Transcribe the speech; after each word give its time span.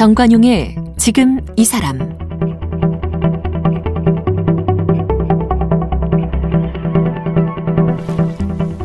정관용의 0.00 0.76
지금 0.96 1.40
이 1.56 1.64
사람 1.66 1.98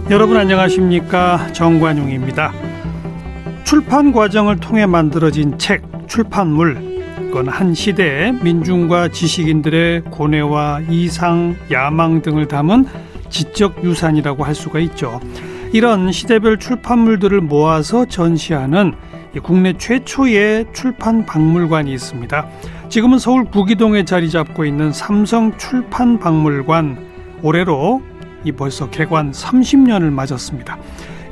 여러분 0.09 0.35
안녕하십니까 0.35 1.53
정관용입니다. 1.53 2.51
출판 3.63 4.11
과정을 4.11 4.59
통해 4.59 4.85
만들어진 4.85 5.57
책, 5.57 5.83
출판물 6.09 7.05
그건 7.15 7.47
한 7.47 7.73
시대의 7.73 8.33
민중과 8.33 9.07
지식인들의 9.07 10.01
고뇌와 10.11 10.81
이상, 10.89 11.55
야망 11.71 12.23
등을 12.23 12.49
담은 12.49 12.87
지적 13.29 13.85
유산이라고 13.85 14.43
할 14.43 14.53
수가 14.53 14.79
있죠. 14.79 15.21
이런 15.71 16.11
시대별 16.11 16.59
출판물들을 16.59 17.39
모아서 17.39 18.03
전시하는 18.03 18.95
국내 19.41 19.73
최초의 19.73 20.67
출판 20.73 21.25
박물관이 21.25 21.91
있습니다. 21.93 22.47
지금은 22.89 23.19
서울 23.19 23.45
구기동에 23.45 24.05
자리 24.05 24.29
잡고 24.29 24.65
있는 24.65 24.91
삼성 24.91 25.57
출판 25.57 26.19
박물관 26.19 26.97
올해로 27.41 28.01
이 28.43 28.51
벌써 28.51 28.89
개관 28.89 29.31
30년을 29.31 30.11
맞았습니다. 30.11 30.77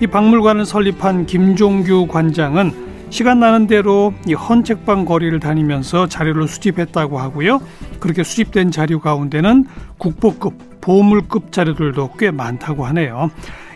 이 0.01 0.07
박물관을 0.07 0.65
설립한 0.65 1.25
김종규 1.25 2.07
관장은 2.07 2.93
시간 3.09 3.39
나는 3.39 3.67
대로 3.67 4.11
이 4.27 4.33
헌책방 4.33 5.05
거리를 5.05 5.39
다니면서 5.39 6.07
자료를 6.07 6.47
수집했다고 6.47 7.19
하고요. 7.19 7.61
그렇게 7.99 8.23
수집된 8.23 8.71
자료 8.71 8.99
가운데는 8.99 9.65
국보급, 9.99 10.81
보물급 10.81 11.51
자료들도 11.51 12.13
꽤 12.17 12.31
많다고 12.31 12.85
하네요. 12.87 13.29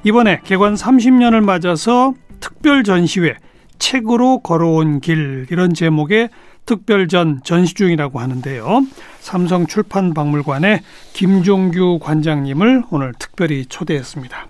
이번에 0.04 0.42
개관 0.44 0.74
30년을 0.74 1.44
맞아서 1.44 2.16
특별 2.40 2.84
전시회 2.84 3.36
책으로 3.80 4.40
걸어온 4.40 5.00
길 5.00 5.48
이런 5.50 5.74
제목의 5.74 6.30
특별전 6.66 7.42
전시 7.44 7.74
중이라고 7.74 8.20
하는데요. 8.20 8.86
삼성 9.20 9.68
출판박물관의 9.68 10.82
김종규 11.14 12.00
관장님을 12.02 12.84
오늘 12.90 13.14
특별히 13.18 13.66
초대했습니다. 13.66 14.48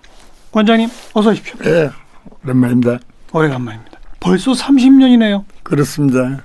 관장님 0.50 0.88
어서 1.14 1.30
오십시오. 1.30 1.54
네, 1.62 1.90
오랜만입니다. 2.44 2.98
오래간만입니다. 3.32 3.98
벌써 4.20 4.52
30년이네요. 4.52 5.44
그렇습니다. 5.62 6.42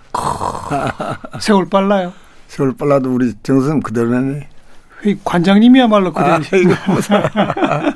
세월 1.39 1.67
빨라요. 1.69 2.13
세월 2.47 2.75
빨라도 2.77 3.13
우리 3.13 3.33
정선 3.41 3.81
그대로네. 3.81 4.47
관장님이야말로 5.23 6.13
그대로. 6.13 6.35
아, 6.35 6.39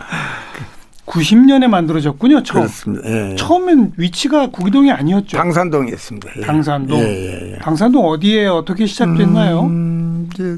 90년에 1.07 1.67
만들어졌군요. 1.67 2.43
처음. 2.43 2.61
그렇습니다. 2.63 3.09
예, 3.09 3.31
예. 3.31 3.35
처음엔 3.35 3.93
위치가 3.97 4.47
구기동이 4.51 4.91
아니었죠. 4.91 5.37
당산동이었습니다. 5.37 6.29
예. 6.37 6.41
당산동. 6.41 6.99
예, 6.99 7.53
예, 7.53 7.57
당산동 7.59 8.05
어디에 8.05 8.45
어떻게 8.47 8.85
시작됐나요? 8.85 9.61
음, 9.61 10.29
이제 10.33 10.57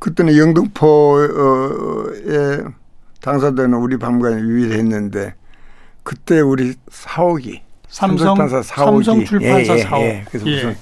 그때는 0.00 0.36
영등포에 0.36 1.28
당산동은 3.20 3.74
우리 3.74 3.96
박물관이 3.96 4.42
유일했는데 4.42 5.34
그때 6.02 6.40
우리 6.40 6.74
사옥이 6.90 7.62
삼성 7.88 8.34
출판사 8.34 8.62
사옥이 8.62 9.04
삼성 9.04 9.24
출판사 9.24 9.78
사옥. 9.78 10.04
그래서 10.28 10.46
우선 10.50 10.76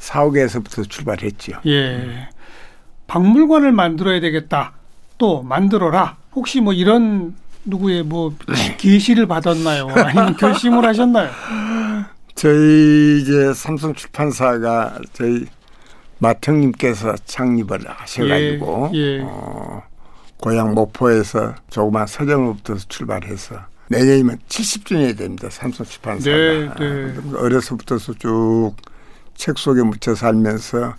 사옥에서부터 0.00 0.82
출발했죠. 0.84 1.52
예. 1.66 2.28
박물관을 3.06 3.72
만들어야 3.72 4.20
되겠다. 4.20 4.72
또 5.18 5.42
만들어라. 5.42 6.16
혹시 6.34 6.60
뭐 6.62 6.72
이런 6.72 7.34
누구의 7.64 8.02
뭐 8.02 8.34
계시를 8.78 9.26
받았나요? 9.26 9.88
아니면 9.88 10.36
결심을 10.36 10.84
하셨나요? 10.84 11.30
저희 12.34 13.20
이제 13.20 13.52
삼성 13.52 13.94
출판사가 13.94 14.98
저희 15.12 15.46
마청님께서 16.18 17.14
창립을 17.24 17.80
하셔가지고 17.88 18.90
예, 18.94 18.98
예. 18.98 19.20
어, 19.22 19.82
고향 20.38 20.74
목포에서 20.74 21.54
조그만 21.70 22.06
서점으로부터 22.06 22.76
출발해서 22.76 23.56
내년이면 23.88 24.38
70주년이 24.48 25.16
됩니다. 25.16 25.48
삼성 25.50 25.86
출판사가 25.86 26.36
네, 26.36 26.68
네. 26.78 27.14
어려서부터 27.36 27.98
쭉책 27.98 29.56
속에 29.56 29.82
묻혀 29.82 30.14
살면서 30.14 30.94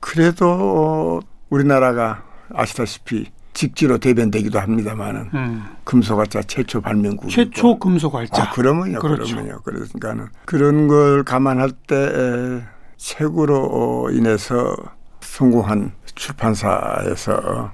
그래도 0.00 1.20
우리나라가 1.48 2.24
아시다시피 2.52 3.30
직지로 3.62 3.98
대변되기도 3.98 4.58
합니다만은 4.58 5.30
음. 5.34 5.64
금속활자 5.84 6.42
최초 6.42 6.80
발명국 6.80 7.30
최초 7.30 7.78
금속활자. 7.78 8.42
아, 8.42 8.50
그러면요, 8.50 8.98
그렇죠. 8.98 9.36
그러면요. 9.36 9.60
그러니까는 9.62 10.26
그런 10.46 10.88
걸 10.88 11.22
감안할 11.22 11.70
때 11.86 12.60
책으로 12.96 14.10
인해서 14.12 14.74
성공한 15.20 15.92
출판사에서 16.16 17.70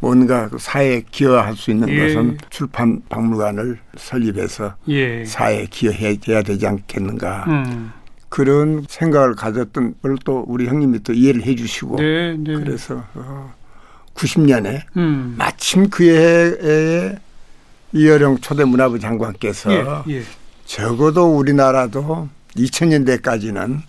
뭔가 0.00 0.50
그 0.50 0.58
사회에 0.58 1.02
기여할 1.10 1.56
수 1.56 1.70
있는 1.70 1.88
예. 1.88 2.08
것은 2.08 2.36
출판 2.50 3.00
박물관을 3.08 3.78
설립해서 3.96 4.74
예. 4.88 5.24
사회에 5.24 5.66
기여해야 5.70 6.42
되지 6.42 6.66
않겠는가. 6.66 7.44
음. 7.48 7.92
그런 8.28 8.84
생각을 8.88 9.34
가졌던 9.36 9.94
걸 10.02 10.16
또 10.24 10.44
우리 10.46 10.66
형님이 10.66 11.02
또 11.02 11.12
이해를 11.14 11.42
해 11.44 11.54
주시고 11.54 11.96
네, 11.96 12.36
네. 12.36 12.54
그래서 12.54 13.04
어, 13.14 13.54
90년에 14.14 14.82
음. 14.96 15.34
마침 15.36 15.88
그 15.90 16.04
해에 16.04 17.16
이여령 17.92 18.38
초대 18.38 18.64
문화부 18.64 18.98
장관께서 18.98 19.72
예, 20.08 20.14
예. 20.16 20.22
적어도 20.64 21.36
우리나라도 21.36 22.28
2000년대까지는 22.56 23.80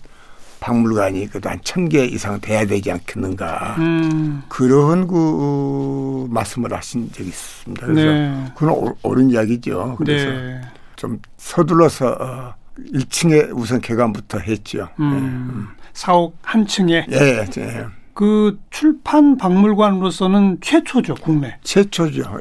박물관이 0.60 1.28
그래도 1.28 1.48
한 1.50 1.60
천 1.62 1.88
개 1.88 2.04
이상 2.04 2.40
돼야 2.40 2.64
되지 2.64 2.90
않겠는가 2.90 3.76
음. 3.78 4.42
그런 4.48 5.06
그 5.06 6.26
말씀을 6.30 6.72
하신 6.72 7.10
적이 7.12 7.28
있습니다. 7.28 7.86
그래서 7.86 8.10
네. 8.12 8.44
그건 8.56 8.94
옳은 9.02 9.30
이야기죠. 9.30 9.96
그래서 9.98 10.26
네. 10.30 10.60
좀 10.96 11.20
서둘러서 11.36 12.54
1층에 12.94 13.50
어, 13.50 13.54
우선 13.54 13.80
개관부터 13.80 14.38
했죠. 14.38 14.88
음. 14.98 15.10
네. 15.10 15.16
음. 15.18 15.68
사옥 15.92 16.36
한 16.42 16.66
층에. 16.66 17.06
예, 17.10 17.46
예. 17.58 17.86
그 18.16 18.58
출판 18.70 19.36
박물관으로서는 19.36 20.56
최초죠 20.62 21.16
국내. 21.16 21.58
최초죠. 21.62 22.38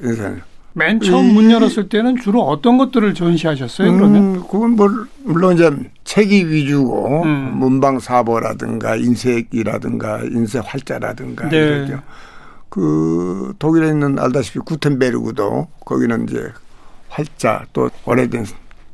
맨 0.72 1.02
처음 1.02 1.34
문 1.34 1.52
열었을 1.52 1.90
때는 1.90 2.16
주로 2.16 2.44
어떤 2.44 2.78
것들을 2.78 3.14
전시하셨어요? 3.14 3.90
음, 3.90 3.98
그러면? 3.98 4.48
그건 4.48 4.72
뭐, 4.72 4.90
물론 5.26 5.56
이제 5.56 5.70
책이 6.06 6.48
위주고 6.48 7.24
음. 7.24 7.58
문방 7.58 8.00
사보라든가 8.00 8.96
인쇄기라든가 8.96 10.22
인쇄 10.24 10.60
활자라든가 10.60 11.50
네. 11.50 11.58
이러죠. 11.58 12.02
그 12.70 13.54
독일에 13.60 13.90
있는 13.90 14.18
알다시피 14.18 14.60
구텐베르그도 14.60 15.68
거기는 15.84 16.24
이제 16.24 16.54
활자 17.10 17.66
또 17.74 17.90
오래된 18.06 18.46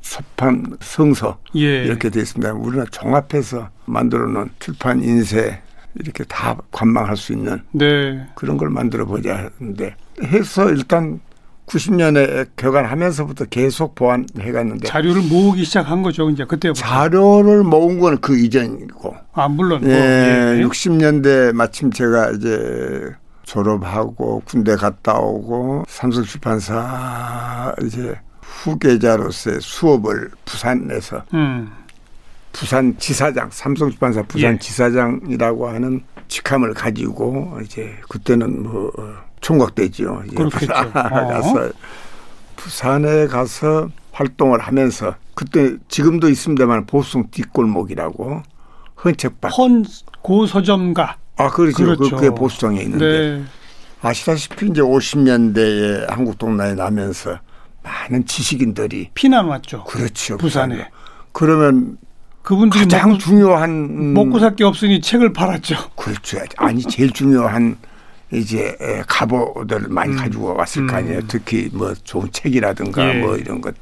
서판 0.01 0.77
성서 0.79 1.37
예. 1.55 1.83
이렇게 1.83 2.09
되어 2.09 2.23
있습니다. 2.23 2.53
우리는 2.53 2.85
종합해서 2.89 3.69
만들어 3.85 4.27
놓은 4.27 4.49
출판 4.57 5.03
인쇄 5.03 5.61
이렇게 5.99 6.23
다 6.25 6.57
관망할 6.71 7.17
수 7.17 7.33
있는 7.33 7.61
네. 7.71 8.27
그런 8.35 8.57
걸 8.57 8.69
만들어 8.69 9.05
보자 9.05 9.51
하는데 9.59 9.95
해서 10.23 10.69
일단 10.69 11.19
90년에 11.67 12.49
개관하면서부터 12.55 13.45
계속 13.45 13.95
보완해 13.95 14.51
갔는데 14.51 14.87
자료를 14.87 15.21
모으기 15.21 15.63
시작한 15.63 16.01
거죠 16.01 16.29
이제 16.29 16.43
그때부터 16.43 16.79
자료를 16.79 17.63
모은 17.63 17.99
거는 17.99 18.19
그 18.19 18.37
이전이고 18.37 19.15
아 19.33 19.47
물론 19.47 19.83
예, 19.85 20.57
예. 20.57 20.63
60년대 20.63 21.53
마침 21.53 21.91
제가 21.91 22.31
이제 22.31 23.13
졸업하고 23.43 24.41
군대 24.45 24.75
갔다 24.75 25.17
오고 25.17 25.85
삼성출판사 25.87 27.73
이제 27.83 28.15
후계자로서의 28.41 29.59
수업을 29.61 30.29
부산에서 30.45 31.23
음. 31.33 31.71
부산 32.61 32.95
지사장 32.99 33.49
삼성 33.51 33.89
출판사 33.89 34.21
부산 34.21 34.53
예. 34.53 34.59
지사장이라고 34.59 35.67
하는 35.67 36.03
직함을 36.27 36.75
가지고 36.75 37.57
이제 37.65 37.97
그때는 38.07 38.61
뭐 38.61 38.91
어, 38.99 39.15
총각되지요. 39.41 40.25
그렇겠죠. 40.35 40.67
가서 40.93 41.59
어. 41.59 41.71
부산에 42.55 43.25
가서 43.25 43.89
활동을 44.11 44.59
하면서 44.59 45.15
그때 45.33 45.75
지금도 45.87 46.29
있습니다만 46.29 46.85
보성 46.85 47.31
뒷골목이라고 47.31 48.43
헌책방 49.03 49.51
헌 49.57 49.83
고 50.21 50.45
서점가 50.45 51.17
아 51.37 51.49
그렇죠. 51.49 51.83
그렇죠. 51.83 52.15
그게 52.15 52.29
보수성에 52.29 52.79
있는데 52.83 53.05
네. 53.39 53.43
아시다시피 54.03 54.67
이제 54.67 54.81
50년대에 54.81 56.07
한국 56.07 56.37
동남에 56.37 56.75
나면서 56.75 57.39
많은 57.81 58.27
지식인들이 58.27 59.09
피난 59.15 59.47
왔죠. 59.47 59.83
그렇죠. 59.85 60.37
부산에. 60.37 60.87
그러면 61.31 61.97
그분들이 62.43 62.83
가장 62.83 63.09
먹고, 63.09 63.19
중요한 63.19 64.13
먹고 64.13 64.39
살 64.39 64.55
게 64.55 64.63
없으니 64.63 65.01
책을 65.01 65.33
팔았죠. 65.33 65.75
그렇죠. 65.95 66.39
아니 66.57 66.81
제일 66.81 67.11
중요한 67.11 67.77
이제 68.33 68.75
갑오들을 69.07 69.87
많이 69.89 70.13
음. 70.13 70.17
가지고 70.17 70.55
왔을 70.55 70.87
거 70.87 70.95
아니에요. 70.95 71.19
음. 71.19 71.25
특히 71.27 71.69
뭐 71.73 71.93
좋은 72.03 72.29
책이라든가 72.31 73.15
예. 73.15 73.19
뭐 73.19 73.35
이런 73.37 73.61
것 73.61 73.75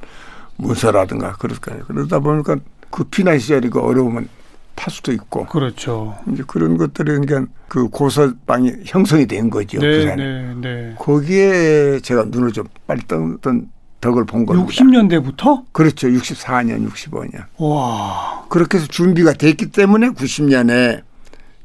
문서라든가 0.58 1.34
그럴까요. 1.34 1.84
그러다 1.88 2.20
보니까 2.20 2.58
그 2.90 3.04
피난 3.06 3.40
시절이고 3.40 3.80
어려우면 3.80 4.28
팔 4.76 4.92
수도 4.94 5.12
있고 5.12 5.46
그렇죠. 5.46 6.18
이제 6.32 6.44
그런 6.48 6.78
것들이 6.78 7.12
그러니까 7.12 7.46
그 7.68 7.88
고서방이 7.90 8.72
형성이 8.86 9.26
된 9.26 9.50
거죠. 9.50 9.80
네, 9.80 10.00
부산에. 10.00 10.16
네, 10.16 10.54
네. 10.62 10.96
거기에 10.98 12.00
제가 12.00 12.26
눈을 12.28 12.52
좀 12.52 12.66
빨리 12.88 13.02
떴던 13.08 13.70
덕을 14.01 14.25
본 14.25 14.46
겁니다. 14.46 14.68
60년대부터? 14.68 15.63
그렇죠. 15.72 16.07
64년, 16.07 16.90
65년. 16.90 17.44
와. 17.57 18.46
그렇게 18.50 18.78
해서 18.78 18.88
준비가 18.88 19.34
됐기 19.34 19.72
때문에 19.72 20.10
90년에 20.10 21.01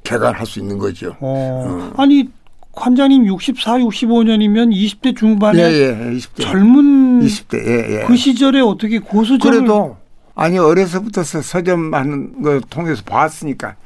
개관할 0.03 0.45
수 0.47 0.59
있는 0.59 0.79
거죠. 0.79 1.17
어. 1.21 1.93
아니 1.97 2.29
관장님 2.73 3.27
64, 3.27 3.79
65년이면 3.79 4.75
20대 4.75 5.17
중반에 5.17 5.59
예, 5.61 5.65
예, 5.65 6.11
20대. 6.17 6.43
젊은 6.43 7.21
20대, 7.21 7.67
예, 7.67 8.01
예. 8.01 8.05
그 8.07 8.17
시절에 8.17 8.61
어떻게 8.61 8.99
고수점을 8.99 9.59
그래도 9.59 9.97
아니 10.35 10.59
어려서부터 10.59 11.23
서- 11.23 11.41
서점하는 11.41 12.43
걸 12.43 12.61
통해서 12.63 13.03
봤으니까 13.05 13.77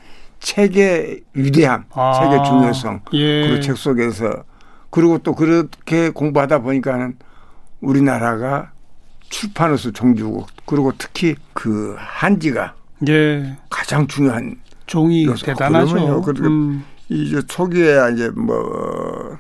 책의 0.41 1.21
위대함, 1.35 1.85
아, 1.93 2.19
책의 2.23 2.45
중요성 2.47 3.01
예. 3.13 3.43
그리고 3.49 3.61
책 3.61 3.77
속에서 3.77 4.45
그리고 4.89 5.19
또 5.19 5.35
그렇게 5.35 6.09
공부하다 6.09 6.61
보니까는 6.63 7.17
우리나라가 7.81 8.73
출판으로서 9.31 9.91
종주국 9.91 10.47
그리고 10.67 10.93
특히 10.99 11.35
그 11.53 11.95
한지가 11.99 12.75
예. 13.09 13.57
가장 13.71 14.07
중요한 14.07 14.57
종이 14.87 15.27
요소. 15.27 15.47
대단하죠. 15.47 16.23
그렇게 16.23 16.43
음. 16.49 16.83
이제 17.09 17.41
초기에 17.47 17.99
이제 18.15 18.31
뭐 18.31 19.39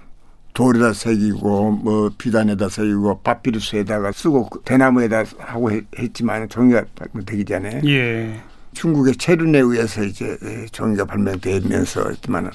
돌에다 0.54 0.92
새기고 0.92 1.70
뭐 1.72 2.10
비단에다 2.18 2.68
새기고 2.68 3.20
파피루스에다가 3.22 4.12
쓰고 4.12 4.48
그 4.48 4.60
대나무에다 4.64 5.24
하고 5.38 5.70
했- 5.72 5.84
했지만 5.98 6.48
종이가 6.48 6.84
발명되기 6.94 7.44
전에 7.44 7.80
예. 7.86 8.40
중국의 8.74 9.16
체륜에 9.16 9.58
의해서 9.58 10.04
이제 10.04 10.36
종이가 10.72 11.04
발명되면서 11.06 12.10
했지만은 12.10 12.50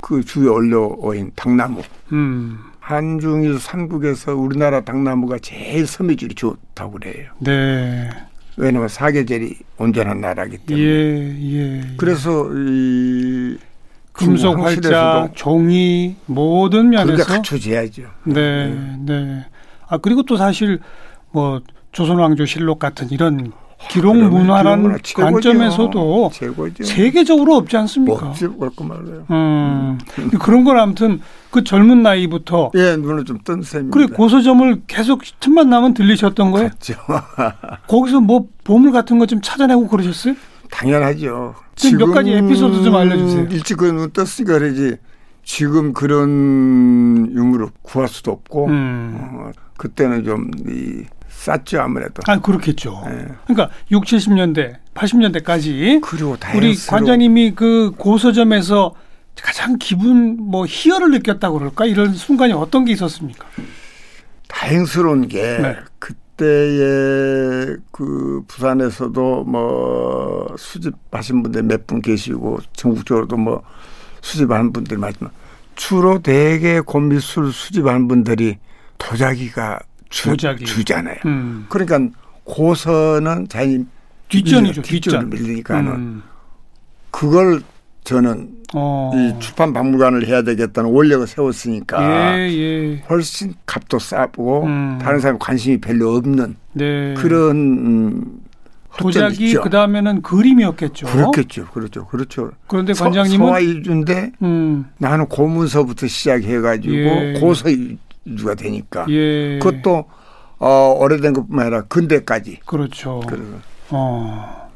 그 0.00 0.22
주요 0.24 0.52
원료인 0.54 1.30
당나무 1.36 1.80
음. 2.12 2.58
한중일 2.92 3.58
삼국에서 3.58 4.34
우리나라 4.34 4.80
당나무가 4.82 5.38
제일 5.38 5.86
섬유질이 5.86 6.34
좋다고 6.34 6.92
그래요. 6.92 7.30
네. 7.38 8.10
왜냐하면 8.56 8.88
사계절이 8.88 9.56
온전한 9.78 10.20
나라기 10.20 10.58
때문에. 10.58 10.86
예, 10.86 11.36
예. 11.54 11.82
그래서 11.96 12.50
이 12.52 13.56
금속 14.12 14.60
활자, 14.60 15.30
종이 15.34 16.16
모든 16.26 16.90
면에서 16.90 17.24
갖춰져야죠. 17.24 18.02
네, 18.24 18.68
네. 18.98 19.46
아 19.88 19.96
그리고 19.98 20.22
또 20.22 20.36
사실 20.36 20.80
뭐 21.30 21.60
조선왕조 21.92 22.44
실록 22.44 22.78
같은 22.78 23.10
이런 23.10 23.52
기록 23.90 24.16
문화라는. 24.16 24.98
관점에서도 25.14 26.30
최고죠. 26.32 26.84
세계적으로 26.84 27.56
없지 27.56 27.76
않습니까? 27.76 28.28
없지 28.28 28.46
올거 28.46 28.84
말로요. 28.84 29.26
음. 29.30 29.98
근데 30.14 30.38
그런 30.38 30.64
건 30.64 30.78
아무튼 30.78 31.20
그 31.50 31.62
젊은 31.64 32.02
나이부터 32.02 32.70
예, 32.74 32.96
눈을 32.96 33.24
좀 33.24 33.38
뜬 33.44 33.62
셈입니다. 33.62 33.94
그래 33.96 34.06
고서점을 34.06 34.82
계속 34.86 35.22
틈만 35.40 35.68
나면 35.68 35.94
들리셨던 35.94 36.50
거예요? 36.52 36.68
갔죠. 36.70 36.94
거기서 37.88 38.20
뭐 38.20 38.46
보물 38.64 38.92
같은 38.92 39.18
거 39.18 39.26
좀 39.26 39.40
찾아내고 39.42 39.88
그러셨어요? 39.88 40.34
당연하죠. 40.70 41.54
지금 41.74 41.98
몇 41.98 42.12
가지 42.14 42.30
에피소드 42.32 42.82
좀 42.82 42.94
알려주세요. 42.94 43.46
일찍 43.50 43.76
그눈 43.78 44.10
떴으니까 44.12 44.58
그러지. 44.58 44.96
지금 45.44 45.92
그런 45.92 47.28
유물을 47.34 47.66
구할 47.82 48.08
수도 48.08 48.30
없고 48.30 48.66
음. 48.68 49.18
어, 49.20 49.50
그때는 49.76 50.24
좀 50.24 50.50
이, 50.68 51.04
쌌죠 51.32 51.80
아무래도. 51.80 52.22
아 52.26 52.38
그렇겠죠. 52.38 53.02
예. 53.06 53.26
그러니까 53.46 53.70
6, 53.90 54.04
70년대, 54.04 54.76
80년대까지 54.94 56.00
그리고 56.02 56.36
우리. 56.54 56.76
관장님이 56.76 57.54
그 57.54 57.92
고서점에서 57.96 58.94
가장 59.42 59.76
기분 59.78 60.36
뭐 60.38 60.66
희열을 60.68 61.10
느꼈다고 61.10 61.58
그럴까 61.58 61.86
이런 61.86 62.12
순간이 62.12 62.52
어떤 62.52 62.84
게 62.84 62.92
있었습니까? 62.92 63.46
다행스러운 64.48 65.26
게 65.28 65.40
네. 65.58 65.76
그때에 65.98 67.76
그 67.90 68.42
부산에서도 68.46 69.44
뭐 69.44 70.54
수집하신 70.58 71.42
분들 71.42 71.62
몇 71.64 71.86
분 71.86 72.02
계시고 72.02 72.58
전국적으로도 72.74 73.36
뭐 73.36 73.62
수집하는 74.20 74.72
분들 74.72 74.98
많지만 74.98 75.32
주로 75.74 76.20
대개 76.20 76.80
곤미술 76.80 77.52
수집하는 77.52 78.06
분들이 78.06 78.58
도자기가 78.98 79.80
주. 80.12 80.36
주잖아요. 80.64 81.16
음. 81.26 81.66
그러니까 81.68 81.98
고서는 82.44 83.48
자기 83.48 83.84
뒷전이죠, 84.28 84.82
뒷전을 84.82 85.30
뒷전. 85.30 85.30
밀리니까는 85.30 85.92
음. 85.92 86.22
그걸 87.10 87.62
저는 88.04 88.50
어. 88.74 89.10
이 89.14 89.38
출판 89.40 89.72
박물관을 89.72 90.26
해야 90.26 90.42
되겠다는 90.42 90.90
원력을 90.90 91.26
세웠으니까 91.26 92.38
예, 92.38 92.50
예. 92.52 93.04
훨씬 93.08 93.54
값도 93.66 93.98
싸고 93.98 94.64
음. 94.64 94.98
다른 95.00 95.20
사람 95.20 95.38
관심이 95.38 95.78
별로 95.78 96.14
없는 96.16 96.56
네. 96.72 97.14
그런 97.18 98.40
도자기. 98.98 99.54
그 99.54 99.70
다음에는 99.70 100.20
그림이었겠죠. 100.22 101.06
그렇겠죠, 101.06 101.66
그렇죠, 101.68 102.06
그렇죠. 102.06 102.50
그런데 102.66 102.92
서- 102.92 103.04
관장님은 103.04 103.46
서화 103.46 103.60
이주인데 103.60 104.32
음, 104.42 104.86
나는 104.98 105.26
고문서부터 105.26 106.06
시작해가지고 106.06 106.94
예. 106.94 107.36
고서 107.40 107.68
이주가 108.24 108.54
되니까 108.54 109.06
예. 109.08 109.58
그것도 109.58 110.04
어, 110.58 110.96
오래된 110.98 111.32
것뿐만 111.32 111.66
아니라 111.66 111.82
근대까지. 111.82 112.60
그렇죠. 112.64 113.20
그래서 113.26 113.58
어. 113.90 114.70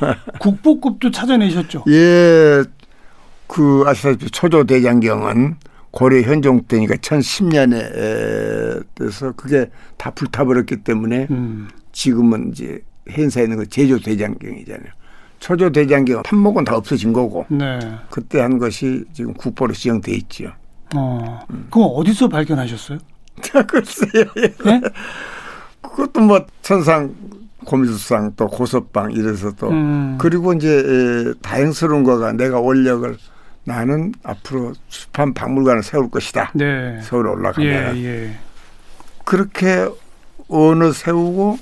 국보급도 0.38 1.10
찾아내셨죠. 1.10 1.84
예, 1.88 2.62
그 3.46 3.84
아시다시피 3.86 4.30
초조 4.30 4.64
대장경은 4.64 5.56
고려 5.90 6.20
현종 6.22 6.62
때니까 6.64 6.96
1010년에 6.96 8.84
돼서 8.94 9.32
그게 9.32 9.70
다 9.96 10.10
불타버렸기 10.10 10.78
때문에 10.78 11.28
음. 11.30 11.68
지금은 11.92 12.50
이제 12.50 12.80
행사에 13.10 13.44
있는 13.44 13.58
거 13.58 13.64
제조 13.64 13.98
대장경이잖아요. 13.98 14.88
초조 15.38 15.70
대장경 15.70 16.22
판목은 16.22 16.64
다 16.64 16.76
없어진 16.76 17.12
거고 17.12 17.46
네. 17.48 17.78
그때 18.10 18.40
한 18.40 18.58
것이 18.58 19.04
지금 19.12 19.34
국보로 19.34 19.72
지정돼 19.72 20.12
있죠. 20.12 20.52
어. 20.94 21.40
음. 21.50 21.66
그거 21.70 21.86
어디서 21.86 22.28
발견하셨어요? 22.28 22.98
글쎄요. 23.68 24.24
예. 24.38 24.42
예? 24.42 24.80
그것도 25.82 26.20
뭐 26.20 26.44
천상 26.62 27.14
고미수상 27.64 28.34
또 28.36 28.46
고서방 28.46 29.12
이래서 29.12 29.50
또 29.52 29.70
음. 29.70 30.16
그리고 30.18 30.52
이제 30.52 30.68
에, 30.68 31.34
다행스러운 31.42 32.04
거가 32.04 32.32
내가 32.32 32.60
원력을 32.60 33.16
나는 33.64 34.12
앞으로 34.22 34.74
수판 34.88 35.32
박물관을 35.32 35.82
세울 35.82 36.10
것이다. 36.10 36.52
네. 36.54 37.00
서울 37.02 37.26
예, 37.26 37.30
올라가면 37.30 37.96
예. 37.96 38.38
그렇게 39.24 39.88
언어 40.48 40.92
세우고 40.92 41.58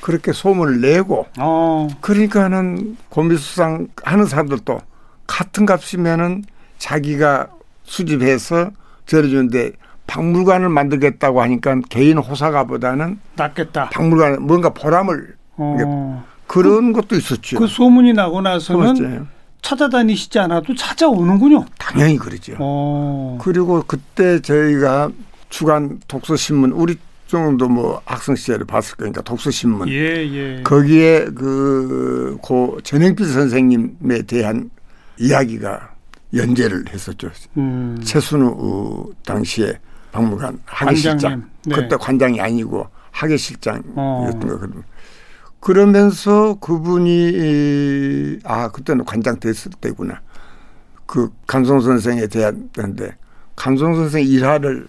그렇게 0.00 0.32
소문을 0.32 0.80
내고 0.80 1.26
어. 1.38 1.88
그러니까는 2.00 2.96
고미수상 3.08 3.88
하는 4.02 4.26
사람들도 4.26 4.80
같은 5.26 5.64
값이면은 5.64 6.44
자기가 6.78 7.48
수집해서 7.84 8.70
저래주는데 9.06 9.72
박물관을 10.06 10.68
만들겠다고 10.68 11.40
하니까 11.42 11.80
개인 11.88 12.18
호사가보다는 12.18 13.18
낫겠다. 13.36 13.90
박물관에 13.90 14.38
뭔가 14.38 14.70
보람을 14.70 15.34
어. 15.56 16.24
그런 16.46 16.92
것도 16.92 17.16
있었죠. 17.16 17.58
그 17.58 17.66
소문이 17.66 18.12
나고 18.12 18.40
나서는 18.42 18.94
그렇죠. 18.94 19.26
찾아다니시지 19.62 20.38
않아도 20.40 20.74
찾아오는군요. 20.74 21.64
당연히 21.78 22.18
그러죠. 22.18 22.54
어. 22.58 23.38
그리고 23.40 23.82
그때 23.86 24.40
저희가 24.40 25.10
주간 25.48 26.00
독서신문 26.06 26.72
우리 26.72 26.96
정도 27.26 27.68
뭐 27.68 28.02
학생 28.04 28.36
시절에 28.36 28.64
봤을 28.64 28.96
거니까 28.96 29.22
독서신문 29.22 29.88
예, 29.88 29.94
예. 29.94 30.62
거기에 30.62 31.26
그고 31.34 32.78
전행필 32.82 33.24
선생님에 33.24 34.22
대한 34.26 34.70
이야기가 35.18 35.93
연재를 36.36 36.84
했었죠. 36.92 37.30
음. 37.56 38.00
최순우 38.02 38.54
어, 38.58 39.06
당시에 39.24 39.78
박물관 40.12 40.60
관장님. 40.66 41.44
네. 41.66 41.74
그때 41.74 41.96
관장이 41.96 42.40
아니고 42.40 42.86
학예실장이었던 43.10 43.92
어. 43.96 44.30
거 44.32 44.58
그러- 44.58 44.82
그러면서 45.60 46.54
그분이 46.60 47.30
이- 47.32 48.38
아 48.44 48.68
그때는 48.68 49.04
관장 49.04 49.38
됐을 49.40 49.72
때구나 49.80 50.20
그 51.06 51.30
감성 51.46 51.80
선생에 51.80 52.26
대한 52.26 52.68
건데 52.74 53.16
감성 53.56 53.94
선생 53.94 54.24
일화를 54.26 54.86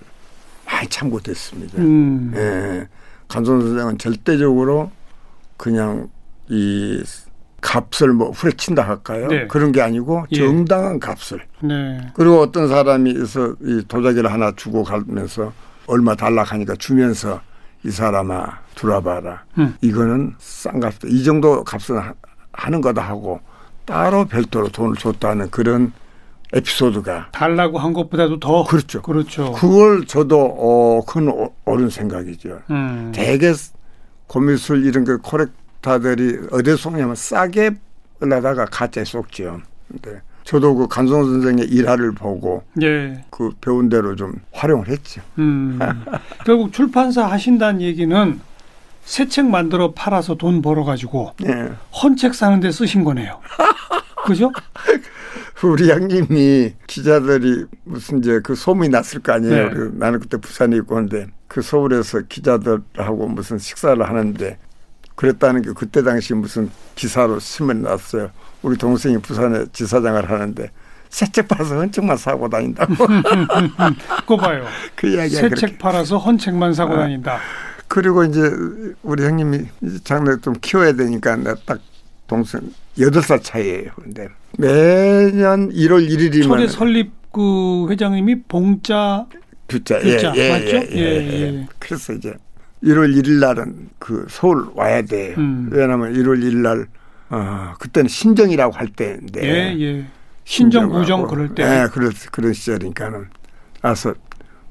많이 0.65 0.87
참고됐습니다. 0.89 1.77
음. 1.77 2.33
예, 2.35 2.87
감성 3.27 3.61
선생은 3.61 3.97
절대적으로 3.99 4.91
그냥 5.57 6.09
이 6.49 7.01
값을 7.61 8.13
뭐 8.13 8.29
후려친다 8.31 8.83
할까요? 8.87 9.27
네. 9.27 9.47
그런 9.47 9.71
게 9.71 9.81
아니고 9.81 10.25
예. 10.31 10.37
정당한 10.37 10.99
값을 10.99 11.41
네. 11.63 11.99
그리고 12.13 12.39
어떤 12.41 12.67
사람이 12.67 13.11
있어 13.11 13.55
이 13.61 13.83
도자기를 13.87 14.31
하나 14.31 14.51
주고 14.55 14.83
가면서 14.83 15.51
얼마 15.87 16.15
달라 16.15 16.43
하니까 16.43 16.75
주면서 16.75 17.41
이 17.83 17.89
사람아 17.91 18.59
들어봐라. 18.75 19.43
음. 19.59 19.75
이거는 19.81 20.33
싼 20.39 20.79
값이다. 20.79 21.07
이 21.09 21.23
정도 21.23 21.63
값은 21.63 21.97
하- 21.97 22.13
하는 22.53 22.81
거다 22.81 23.01
하고 23.01 23.39
따로 23.85 24.25
별도로 24.25 24.69
돈을 24.69 24.95
줬다는 24.95 25.49
그런 25.51 25.91
에피소드가 26.53 27.29
달라고 27.31 27.77
한 27.79 27.93
것보다도 27.93 28.39
더 28.39 28.63
그렇죠. 28.63 29.01
그렇죠. 29.01 29.51
그걸 29.53 30.05
저도 30.05 30.39
어, 30.57 31.01
큰 31.05 31.27
오- 31.27 31.53
옳은 31.65 31.89
생각이죠. 31.89 32.59
음. 32.69 33.11
대개 33.13 33.53
고미술 34.27 34.85
이런 34.85 35.03
그 35.03 35.17
코렉 35.19 35.49
타들이 35.85 36.47
어디에 36.51 36.75
속냐면 36.75 37.13
싸게 37.13 37.71
올라다가 38.19 38.65
가짜에 38.65 39.03
쏙죠. 39.03 39.61
근데 39.87 40.19
저도 40.43 40.73
그 40.73 40.87
간송 40.87 41.23
선생의 41.25 41.67
일화를 41.67 42.11
보고 42.13 42.63
예. 42.81 43.23
그 43.29 43.51
배운 43.61 43.87
대로 43.87 44.15
좀 44.15 44.33
활용을 44.51 44.87
했죠. 44.87 45.21
음. 45.37 45.77
결국 46.43 46.73
출판사 46.73 47.27
하신다는 47.27 47.81
얘기는 47.81 48.39
새 49.03 49.27
책 49.27 49.45
만들어 49.45 49.91
팔아서 49.93 50.33
돈 50.33 50.63
벌어 50.63 50.83
가지고 50.83 51.33
예. 51.45 51.71
헌책 52.01 52.33
사는데 52.33 52.71
쓰신 52.71 53.03
거네요. 53.03 53.39
그죠? 54.25 54.51
우리 55.63 55.91
형님이 55.91 56.73
기자들이 56.87 57.65
무슨 57.83 58.17
이제 58.19 58.39
그 58.43 58.55
소문이 58.55 58.89
났을 58.89 59.21
거 59.21 59.33
아니에요. 59.33 59.69
네. 59.69 59.89
나는 59.93 60.19
그때 60.19 60.37
부산에 60.37 60.77
있고 60.77 60.97
한데 60.97 61.27
그 61.47 61.61
서울에서 61.61 62.21
기자들하고 62.27 63.27
무슨 63.27 63.59
식사를 63.59 64.01
하는데 64.01 64.57
그랬다는 65.15 65.61
게 65.61 65.71
그때 65.73 66.03
당시 66.03 66.33
무슨 66.33 66.69
기사로 66.95 67.39
신문에 67.39 67.81
났어요. 67.81 68.29
우리 68.61 68.77
동생이 68.77 69.17
부산에 69.19 69.65
지사장을 69.71 70.29
하는데 70.29 70.71
새책 71.09 71.47
팔아서 71.47 71.75
헌책만 71.77 72.17
사고 72.17 72.49
다닌다고 72.49 72.93
그거 74.21 74.37
봐요. 74.37 74.65
그 74.95 75.07
이야기가 75.07 75.41
새 75.41 75.49
그렇게. 75.49 75.67
책 75.67 75.79
팔아서 75.79 76.17
헌책만 76.17 76.73
사고 76.73 76.95
아. 76.95 76.99
다닌다. 76.99 77.39
그리고 77.87 78.23
이제 78.23 78.41
우리 79.03 79.23
형님이 79.23 79.65
장래 80.03 80.35
좀 80.41 80.53
키워야 80.59 80.93
되니까 80.93 81.35
내가 81.37 81.55
딱 81.65 81.79
동생 82.27 82.61
여덟 82.99 83.21
살 83.21 83.41
차이예요. 83.41 83.91
근데 83.95 84.27
매년 84.57 85.69
1월 85.71 86.09
1일이면 86.09 86.43
초대 86.43 86.67
설립 86.67 87.11
그 87.31 87.87
회장님이 87.89 88.43
봉자 88.43 89.27
규자, 89.69 89.99
규자, 89.99 90.33
예, 90.35 90.39
예, 90.39 90.51
맞죠? 90.51 90.65
예, 90.77 90.87
예, 90.91 90.97
예, 90.97 91.27
예. 91.27 91.41
예. 91.41 91.67
그래서 91.79 92.13
이제 92.13 92.33
1월 92.85 93.15
1일 93.15 93.39
날은 93.39 93.89
그 93.99 94.25
서울 94.29 94.67
와야 94.75 95.01
돼요. 95.01 95.35
음. 95.37 95.69
왜냐하면 95.71 96.13
1월 96.13 96.41
1일 96.41 96.57
날 96.57 96.87
어, 97.29 97.73
그때는 97.79 98.07
신정이라고 98.07 98.73
할 98.73 98.87
때인데 98.87 99.43
예, 99.43 99.75
예. 99.79 100.05
신정 100.43 100.89
구정 100.89 101.27
그럴 101.27 101.53
때. 101.55 101.63
예, 101.63 101.87
그런 101.91 102.11
그런 102.31 102.53
시절이니까는 102.53 103.25
와서 103.81 104.13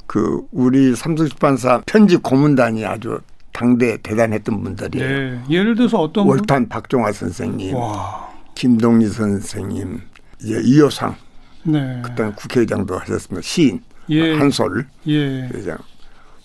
그 0.07 0.43
우리 0.53 0.95
삼성出版사 0.95 1.83
편집 1.87 2.23
고문단이 2.23 2.85
아주 2.87 3.19
당대 3.53 3.97
대단했던 3.99 4.63
분들이에요. 4.63 5.09
예. 5.09 5.41
예를 5.51 5.75
들어서 5.75 5.99
어떤 6.01 6.27
분? 6.27 6.37
월탄 6.37 6.69
박종화 6.69 7.13
선생님, 7.13 7.75
와. 7.75 8.33
김동리 8.55 9.09
선생님, 9.09 10.01
이제 10.41 10.61
이효상 10.63 11.17
네. 11.65 12.01
그때 12.05 12.31
국회의장도 12.37 12.97
하셨습니다. 12.99 13.43
시인 13.43 13.81
예. 14.11 14.35
한솔 14.35 14.87
예. 15.09 15.49
회장, 15.55 15.79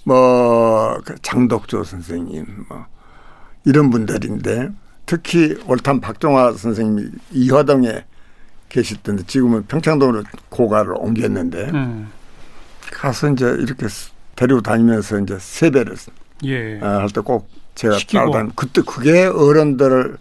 뭐그 0.03 1.15
장덕조 1.21 1.83
선생님, 1.83 2.45
뭐 2.67 2.85
이런 3.65 3.89
분들인데 3.89 4.69
특히 5.05 5.57
월탄 5.65 6.01
박종화 6.01 6.53
선생님이 6.53 7.09
이화동에 7.31 8.05
계시던데 8.69 9.23
지금은 9.25 9.65
평창동으로 9.67 10.23
고가를 10.49 10.93
옮겼는데 10.97 11.69
음. 11.73 12.09
가서 12.91 13.29
이제 13.31 13.45
이렇게 13.59 13.87
데리고 14.35 14.61
다니면서 14.61 15.19
이제 15.19 15.37
세배를 15.39 15.95
예. 16.45 16.79
할때 16.79 17.21
꼭 17.21 17.49
제가. 17.75 17.97
따라다니 18.11 18.51
그때 18.55 18.81
그게 18.85 19.25
어른들을 19.25 20.17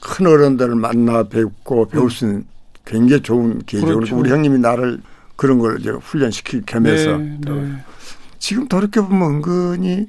큰 0.00 0.26
어른들을 0.26 0.74
만나 0.74 1.22
뵙고 1.24 1.88
배울 1.88 2.10
수 2.10 2.26
있는 2.26 2.44
굉장히 2.84 3.22
좋은 3.22 3.60
기회죠. 3.60 3.86
그렇죠. 3.86 4.16
우리 4.16 4.30
형님이 4.30 4.58
나를 4.58 5.00
그런 5.36 5.58
걸 5.58 5.80
이제 5.80 5.90
훈련시킬 5.90 6.62
겸해서 6.66 7.16
네, 7.16 7.38
네. 7.40 7.84
지금 8.38 8.68
돌이켜 8.68 9.06
보면 9.06 9.36
은근히 9.36 10.08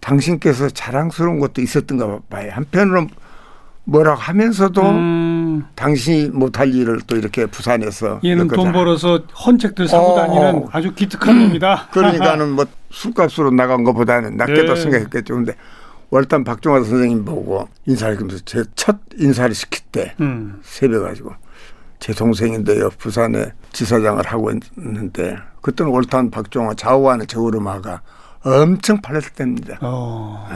당신께서 0.00 0.68
자랑스러운 0.70 1.40
것도 1.40 1.60
있었던가 1.62 2.20
봐요. 2.30 2.50
한편으로는 2.52 3.08
뭐라고 3.84 4.18
하면서도 4.20 4.82
음, 4.82 5.64
당신이 5.76 6.30
못할 6.30 6.74
일을 6.74 7.00
또 7.06 7.16
이렇게 7.16 7.46
부산에서 7.46 8.20
얘는 8.24 8.48
돈 8.48 8.66
자- 8.66 8.72
벌어서 8.72 9.18
헌책들 9.46 9.86
사고 9.88 10.06
어, 10.12 10.14
다니는 10.16 10.54
어. 10.56 10.68
아주 10.72 10.92
기특한 10.94 11.38
놈이다. 11.48 11.88
그러니까는 11.92 12.50
뭐 12.52 12.66
술값으로 12.90 13.50
나간 13.52 13.84
것보다는 13.84 14.36
낮게도 14.36 14.74
네. 14.74 14.80
생각했겠죠. 14.80 15.34
근데 15.34 15.54
월단 16.10 16.44
박종화 16.44 16.82
선생님 16.84 17.24
보고 17.24 17.68
인사를 17.86 18.16
하면서 18.16 18.38
제 18.44 18.62
첫 18.76 18.96
인사를 19.18 19.54
시킬 19.54 19.84
때 19.92 20.14
음. 20.20 20.60
새벽 20.62 21.02
가지고 21.04 21.32
제 21.98 22.12
동생인데요. 22.12 22.90
부산에 22.98 23.52
지사장을 23.72 24.24
하고 24.26 24.50
있는데 24.76 25.36
그때는 25.60 25.92
월탄 25.92 26.30
박종화 26.30 26.74
좌우하는 26.74 27.26
저우르마가 27.26 28.02
엄청 28.44 29.00
팔렸을 29.00 29.32
때입니다. 29.32 29.78
어. 29.80 30.46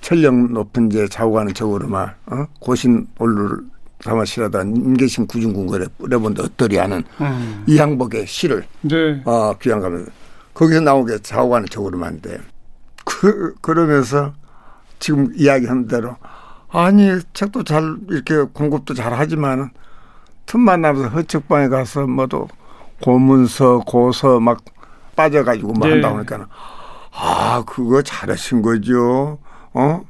철령 0.00 0.52
높은 0.52 0.90
이제 0.90 1.06
좌우가는 1.08 1.54
저우르마 1.54 2.14
어? 2.26 2.46
고신 2.58 3.06
올루를 3.18 3.58
사마시라다 4.00 4.62
임계신 4.62 5.26
구중궁궐에 5.26 5.86
뿌려본다 5.98 6.42
어떠리 6.44 6.78
하는 6.78 7.04
음. 7.20 7.64
이항복의 7.66 8.26
시를 8.26 8.64
네. 8.80 9.20
어, 9.26 9.54
귀한 9.60 9.80
가면 9.80 10.08
거기서 10.54 10.80
나온 10.80 11.06
게 11.06 11.18
좌우가는 11.18 11.68
저우르마인데 11.68 12.38
그 13.04 13.54
그러면서 13.60 14.32
지금 14.98 15.32
이야기한 15.36 15.86
대로 15.86 16.16
아니 16.70 17.10
책도 17.34 17.64
잘 17.64 17.96
이렇게 18.08 18.42
공급도 18.52 18.94
잘 18.94 19.12
하지만은 19.12 19.70
틈 20.50 20.62
만 20.62 20.80
나면서 20.80 21.08
허책방에 21.10 21.68
가서 21.68 22.08
뭐도 22.08 22.48
고문서 23.02 23.84
고서 23.86 24.40
막 24.40 24.64
빠져가지고 25.14 25.74
뭐 25.74 25.86
네. 25.86 25.94
한다고 25.94 26.16
하니까 26.16 26.48
아 27.12 27.62
그거 27.64 28.02
잘하신 28.02 28.60
거죠 28.60 29.38
어? 29.72 30.00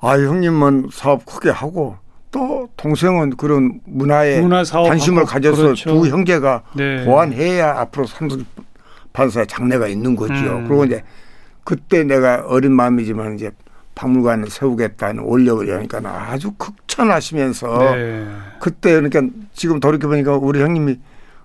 아 0.00 0.10
형님은 0.12 0.90
사업 0.92 1.26
크게 1.26 1.50
하고 1.50 1.96
또 2.30 2.68
동생은 2.76 3.30
그런 3.36 3.80
문화에 3.86 4.40
문화 4.40 4.62
관심을 4.62 5.24
가져서 5.24 5.62
그렇죠. 5.62 5.90
두 5.90 6.06
형제가 6.06 6.62
네. 6.76 7.04
보완해야 7.04 7.76
앞으로 7.80 8.06
삼성 8.06 8.44
판사 9.12 9.44
장래가 9.44 9.88
있는 9.88 10.14
거죠. 10.14 10.32
음. 10.32 10.68
그리고 10.68 10.84
이제 10.84 11.02
그때 11.64 12.04
내가 12.04 12.44
어린 12.46 12.72
마음이지만 12.72 13.34
이제 13.34 13.50
박물관을 14.00 14.48
세우겠다는 14.48 15.24
원력을 15.24 15.70
하니까 15.76 16.00
아주 16.04 16.52
극찬하시면서 16.52 17.78
네. 17.94 18.26
그때 18.58 18.94
그러니까 18.94 19.20
지금 19.52 19.78
돌이켜 19.78 20.08
보니까 20.08 20.36
우리 20.36 20.62
형님이 20.62 20.98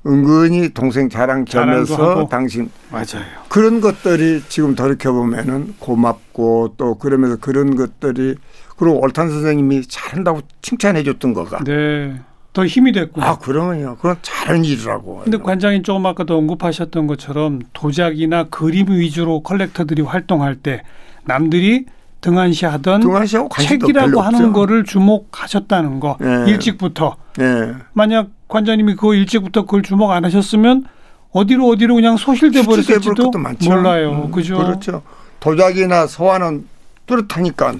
은근히 0.07 0.69
동생 0.69 1.09
자랑 1.09 1.43
겸해서. 1.45 2.27
당신 2.29 2.69
맞아요. 2.91 3.25
그런 3.49 3.81
것들이 3.81 4.41
지금 4.47 4.73
돌이켜 4.73 5.11
보면은 5.11 5.73
고맙고 5.79 6.75
또 6.77 6.95
그러면서 6.95 7.35
그런 7.37 7.75
것들이 7.75 8.35
그리고 8.77 9.01
올탄 9.01 9.29
선생님이 9.29 9.87
잘한다고 9.87 10.41
칭찬해 10.61 11.03
줬던 11.03 11.33
거가 11.33 11.63
네. 11.65 12.21
더 12.53 12.65
힘이 12.65 12.93
됐군요. 12.93 13.25
아 13.25 13.37
그러면요 13.37 13.97
그건 13.97 14.15
잘한 14.21 14.63
일이라고 14.63 15.23
근데 15.25 15.37
관장님 15.37 15.83
조금 15.83 16.05
아까도 16.05 16.37
언급하셨던 16.37 17.07
것처럼 17.07 17.59
도자기나 17.73 18.45
그림 18.45 18.91
위주로 18.91 19.43
컬렉터들이 19.43 20.03
활동할 20.03 20.55
때 20.55 20.83
남들이 21.25 21.85
등한시 22.25 22.65
하던 22.65 23.01
동아시아하고 23.01 23.49
관심도 23.49 23.85
책이라고 23.87 24.19
하는 24.21 24.39
없죠. 24.39 24.53
거를 24.53 24.83
주목하셨다는 24.83 25.99
거 25.99 26.17
예. 26.23 26.49
일찍부터 26.51 27.17
예. 27.39 27.73
만약 27.93 28.29
관장님이 28.47 28.95
그거 28.95 29.13
일찍부터 29.13 29.61
그걸 29.65 29.83
주목 29.83 30.09
안 30.11 30.25
하셨으면 30.25 30.85
어디로 31.31 31.67
어디로 31.69 31.93
그냥 31.95 32.17
소실돼 32.17 32.63
버렸을지도. 32.63 33.31
몰라요. 33.69 34.23
음, 34.25 34.31
그죠? 34.31 34.57
그렇죠. 34.57 35.03
도자기나 35.39 36.07
서화는 36.07 36.65
뚜렷하니까 37.05 37.75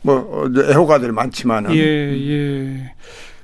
뭐 0.00 0.14
어, 0.16 0.46
이제 0.46 0.72
애호가들이 0.72 1.12
많지만은 1.12 1.74
예, 1.74 1.78
예. 1.78 2.94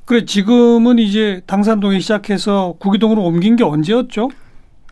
그래 0.07 0.25
지금은 0.25 0.99
이제 0.99 1.43
당산동에 1.47 2.01
시작해서 2.01 2.75
구기동으로 2.79 3.23
옮긴 3.23 3.57
게 3.57 3.65
언제였죠? 3.65 4.31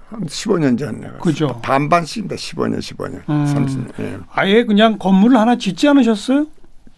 한 0.08 0.24
15년 0.24 0.78
전 0.78 1.00
내가 1.00 1.18
그죠. 1.18 1.60
반반씩인데 1.62 2.36
15년, 2.36 2.78
15년, 2.78 3.28
음. 3.28 3.44
30년. 3.44 4.00
예. 4.00 4.18
아예 4.32 4.64
그냥 4.64 4.98
건물을 4.98 5.36
하나 5.36 5.56
짓지 5.56 5.88
않으셨어요? 5.88 6.46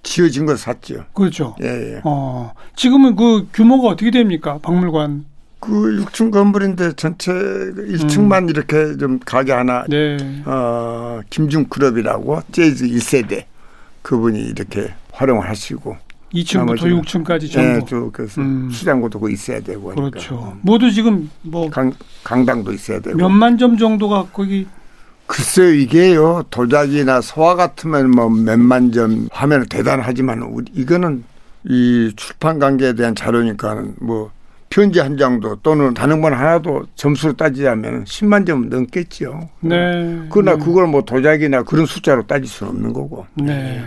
지어진 0.02 0.46
걸 0.46 0.56
샀죠. 0.56 1.04
그렇죠. 1.14 1.56
예, 1.62 1.66
예. 1.66 2.00
어, 2.04 2.52
지금은 2.76 3.16
그 3.16 3.48
규모가 3.52 3.88
어떻게 3.88 4.10
됩니까? 4.10 4.58
박물관. 4.62 5.24
그 5.60 6.04
6층 6.04 6.30
건물인데 6.30 6.92
전체 6.92 7.32
1층만 7.32 8.48
이렇게 8.48 8.96
좀 8.96 9.18
가게 9.18 9.52
하나 9.52 9.84
네. 9.88 10.16
어, 10.44 11.20
김중클럽이라고 11.30 12.42
재즈 12.52 12.86
1세대 12.86 13.44
그분이 14.02 14.38
이렇게 14.40 14.94
활용을 15.12 15.48
하시고 15.48 15.96
2층부터 16.34 16.76
나머지는- 16.76 17.02
6층까지 17.02 17.42
예, 17.44 17.48
전부. 17.48 17.86
또 17.88 18.10
그래서 18.12 18.40
음. 18.40 18.68
수장고도 18.70 19.18
그 19.20 19.30
있어야 19.30 19.60
되고. 19.60 19.88
그렇죠. 19.94 20.56
모두 20.62 20.90
지금 20.90 21.30
뭐 21.42 21.68
강, 21.70 21.92
강당도 22.22 22.72
있어야 22.72 23.00
되고 23.00 23.16
몇만 23.16 23.56
점 23.58 23.76
정도가 23.78 24.26
거기 24.32 24.66
글쎄요, 25.26 25.74
이게요, 25.74 26.44
도자기나 26.50 27.20
소화 27.20 27.54
같으면 27.54 28.10
뭐 28.10 28.30
몇만 28.30 28.92
점 28.92 29.28
하면 29.30 29.66
대단하지만, 29.68 30.40
우리 30.40 30.64
이거는 30.72 31.22
이 31.68 32.10
출판 32.16 32.58
관계에 32.58 32.94
대한 32.94 33.14
자료니까는 33.14 33.96
뭐 34.00 34.30
편지 34.70 35.00
한 35.00 35.18
장도 35.18 35.56
또는 35.62 35.92
단행본 35.92 36.32
하나도 36.32 36.86
점수로 36.94 37.34
따지자면 37.34 38.04
10만 38.04 38.46
점 38.46 38.70
넘겠지요. 38.70 39.50
네. 39.60 40.18
그러나 40.30 40.56
네. 40.56 40.64
그걸 40.64 40.86
뭐 40.86 41.02
도자기나 41.02 41.62
그런 41.64 41.84
숫자로 41.84 42.26
따질 42.26 42.46
수는 42.46 42.72
없는 42.72 42.92
거고. 42.94 43.26
네. 43.34 43.82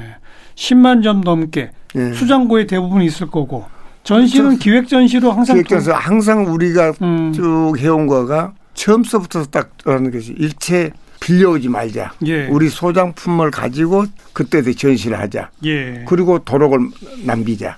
10만 0.56 1.04
점 1.04 1.22
넘게 1.22 1.72
예. 1.96 2.14
수장고에 2.14 2.68
대부분 2.68 3.02
있을 3.02 3.28
거고 3.28 3.66
전시는 4.04 4.52
저- 4.52 4.58
기획 4.58 4.88
전시로 4.88 5.32
항상 5.32 5.56
기획전에서 5.58 5.94
항상 5.94 6.46
우리가 6.52 6.94
또- 6.94 7.06
음, 7.06 7.34
쭉 7.34 7.74
해온 7.78 8.08
거가 8.08 8.54
처음서부터 8.74 9.46
딱 9.46 9.72
하는 9.86 10.12
것이 10.12 10.34
일체 10.38 10.92
빌려오지 11.20 11.70
말자. 11.70 12.14
예. 12.26 12.48
우리 12.48 12.68
소장품을 12.70 13.52
가지고 13.52 14.06
그때 14.34 14.64
전시를 14.64 15.20
하자. 15.20 15.52
예. 15.66 16.04
그리고 16.08 16.40
도록을 16.40 16.80
남기자. 17.26 17.78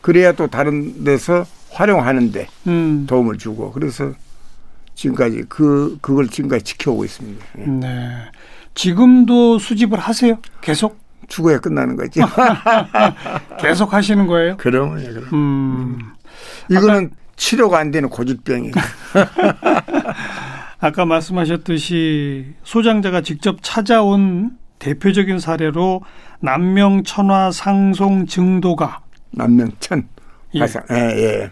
그래야 0.00 0.32
또 0.32 0.48
다른 0.48 1.04
데서 1.04 1.44
활용하는데 1.70 2.48
음. 2.66 3.04
도움을 3.08 3.38
주고 3.38 3.70
그래서 3.70 4.12
지금까지 4.96 5.44
그 5.48 5.98
그걸 6.00 6.26
지금까지 6.28 6.64
지켜오고 6.64 7.04
있습니다. 7.04 7.44
예. 7.60 7.62
네. 7.66 8.08
지금도 8.74 9.58
수집을 9.60 9.98
하세요? 10.00 10.38
계속 10.60 10.98
죽어야 11.28 11.58
끝나는 11.58 11.96
거지. 11.96 12.20
계속 13.58 13.92
하시는 13.92 14.26
거예요? 14.26 14.56
그러면 14.58 15.00
예, 15.00 15.12
그럼. 15.12 15.24
음. 15.32 15.98
이거는 16.70 17.10
치료가 17.36 17.78
안 17.78 17.90
되는 17.90 18.08
고질병이에요. 18.08 18.72
아까 20.80 21.04
말씀하셨듯이 21.04 22.54
소장자가 22.62 23.22
직접 23.22 23.58
찾아온 23.62 24.52
대표적인 24.78 25.38
사례로 25.38 26.02
남명 26.40 27.04
천화 27.04 27.50
상송 27.50 28.26
증도가 28.26 29.00
남명천 29.30 30.08
예. 30.56 30.60
예, 30.60 30.66
예. 30.96 31.50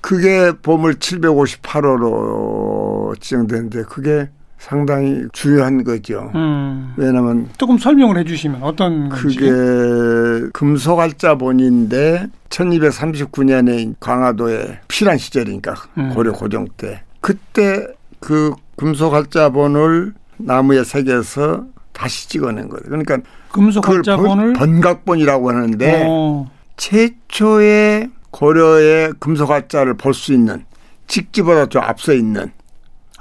그게 0.00 0.52
보물 0.52 0.94
758호로 0.94 3.20
지정되는데 3.20 3.82
그게 3.84 4.28
상당히 4.58 5.24
중요한 5.32 5.84
거죠. 5.84 6.30
음. 6.34 6.94
왜냐하면 6.96 7.48
조금 7.58 7.76
설명을 7.76 8.16
해주시면 8.18 8.62
어떤 8.62 9.08
건지. 9.10 9.36
그게 9.36 10.50
금속알자본인데 10.52 12.28
1239년에 12.48 13.94
강화도에 14.00 14.80
피란 14.88 15.18
시절이니까 15.18 15.74
음. 15.98 16.10
고려 16.14 16.32
고종 16.32 16.66
때 16.76 17.02
그때 17.20 17.86
그 18.20 18.52
금속알자본을 18.76 20.14
나무에 20.38 20.82
새겨서 20.84 21.64
다시 21.92 22.28
찍어낸 22.28 22.68
거예요. 22.68 22.82
그러니까 22.86 23.18
금속 23.52 23.82
그걸 23.82 23.98
활자본을 23.98 24.52
번, 24.54 24.80
각본이라고 24.80 25.50
하는데 25.50 26.04
어, 26.06 26.50
최초의 26.76 28.10
고려의 28.30 29.12
금속알자를 29.20 29.94
볼 29.94 30.12
수 30.14 30.32
있는 30.32 30.64
직지보다 31.06 31.66
좀 31.66 31.82
앞서 31.82 32.12
있는 32.12 32.50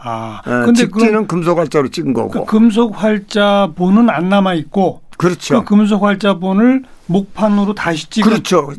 아, 0.04 0.42
어, 0.46 0.50
근데 0.66 0.86
그, 0.86 1.00
직지는 1.00 1.28
금속알자로 1.28 1.88
찍은 1.90 2.14
그 2.14 2.22
거고 2.22 2.46
금속 2.46 3.02
활자본은 3.02 4.10
안 4.10 4.30
남아 4.30 4.54
있고 4.56 5.02
그렇죠. 5.18 5.64
그 5.64 5.76
금속 5.76 6.04
활자본을 6.04 6.84
목판으로 7.06 7.74
다시 7.74 8.10
찍은 8.10 8.30
그렇죠. 8.30 8.74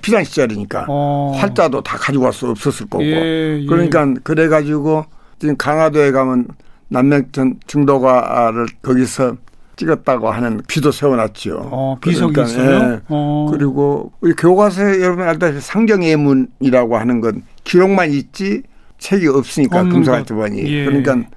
피란 0.00 0.24
시절이니까 0.24 0.86
어. 0.88 1.32
활자도 1.36 1.82
다 1.82 1.96
가지고 1.98 2.24
갈 2.24 2.32
수 2.32 2.48
없었을 2.48 2.86
거고. 2.86 3.04
예, 3.04 3.60
예. 3.62 3.66
그러니까 3.66 4.14
그래 4.22 4.48
가지고 4.48 5.04
지금 5.38 5.56
강화도에 5.56 6.12
가면 6.12 6.48
남명천 6.88 7.60
중도가를 7.66 8.66
거기서 8.82 9.36
찍었다고 9.76 10.30
하는 10.30 10.62
비도 10.66 10.90
세워놨죠. 10.90 11.68
어, 11.70 11.98
비석이 12.00 12.32
그러니까, 12.32 12.42
있어요. 12.54 12.92
예. 12.94 13.00
어. 13.08 13.48
그리고 13.52 14.12
우리 14.20 14.32
교과서에 14.34 15.02
여러분 15.02 15.28
알다시피 15.28 15.60
상정예문이라고 15.60 16.96
하는 16.96 17.20
건 17.20 17.42
기록만 17.64 18.10
있지 18.12 18.62
책이 18.98 19.26
없으니까. 19.28 19.82
것. 19.84 20.68
예. 20.68 20.84
그러니까 20.84 21.28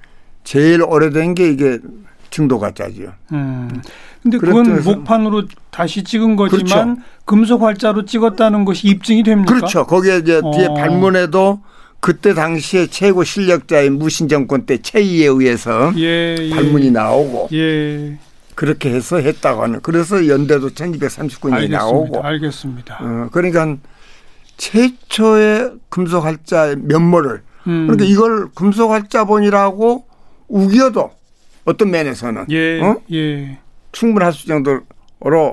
제일 0.44 0.82
오래된 0.82 1.34
게 1.34 1.50
이게 1.50 1.78
중도가짜죠. 2.30 3.12
음. 3.32 3.82
근데 4.22 4.38
그런 4.38 4.64
그건 4.64 4.82
목판으로 4.84 5.44
다시 5.70 6.04
찍은 6.04 6.36
거지만 6.36 6.94
그렇죠. 6.96 7.02
금속 7.24 7.62
활자로 7.62 8.04
찍었다는 8.04 8.64
것이 8.64 8.88
입증이 8.88 9.22
됩니까? 9.22 9.54
그렇죠. 9.54 9.86
거기에 9.86 10.18
이제 10.18 10.40
뒤에 10.54 10.66
어. 10.66 10.74
발문에도 10.74 11.60
그때 12.00 12.34
당시에 12.34 12.86
최고 12.86 13.24
실력자인 13.24 13.98
무신 13.98 14.28
정권 14.28 14.66
때 14.66 14.78
최이에 14.78 15.26
의해서 15.26 15.92
예, 15.96 16.36
예. 16.38 16.50
발문이 16.50 16.90
나오고 16.90 17.48
예. 17.52 18.18
그렇게 18.54 18.90
해서 18.90 19.16
했다고 19.18 19.62
하는. 19.62 19.80
그래서 19.80 20.26
연대도 20.26 20.70
1239년이 20.70 21.52
알겠습니다. 21.52 21.78
나오고. 21.78 22.22
알겠습니다. 22.22 22.98
어, 23.00 23.28
그러니까 23.32 23.76
최초의 24.58 25.72
금속 25.88 26.24
활자 26.24 26.74
면모를 26.78 27.42
음. 27.70 27.86
그러니까 27.86 28.04
이걸 28.04 28.48
금속활자본이라고 28.54 30.04
우겨도 30.48 31.10
어떤 31.64 31.90
면에서는 31.90 32.46
예. 32.50 32.80
어? 32.80 32.96
예. 33.12 33.58
충분할 33.92 34.32
수 34.32 34.46
정도로 34.46 34.82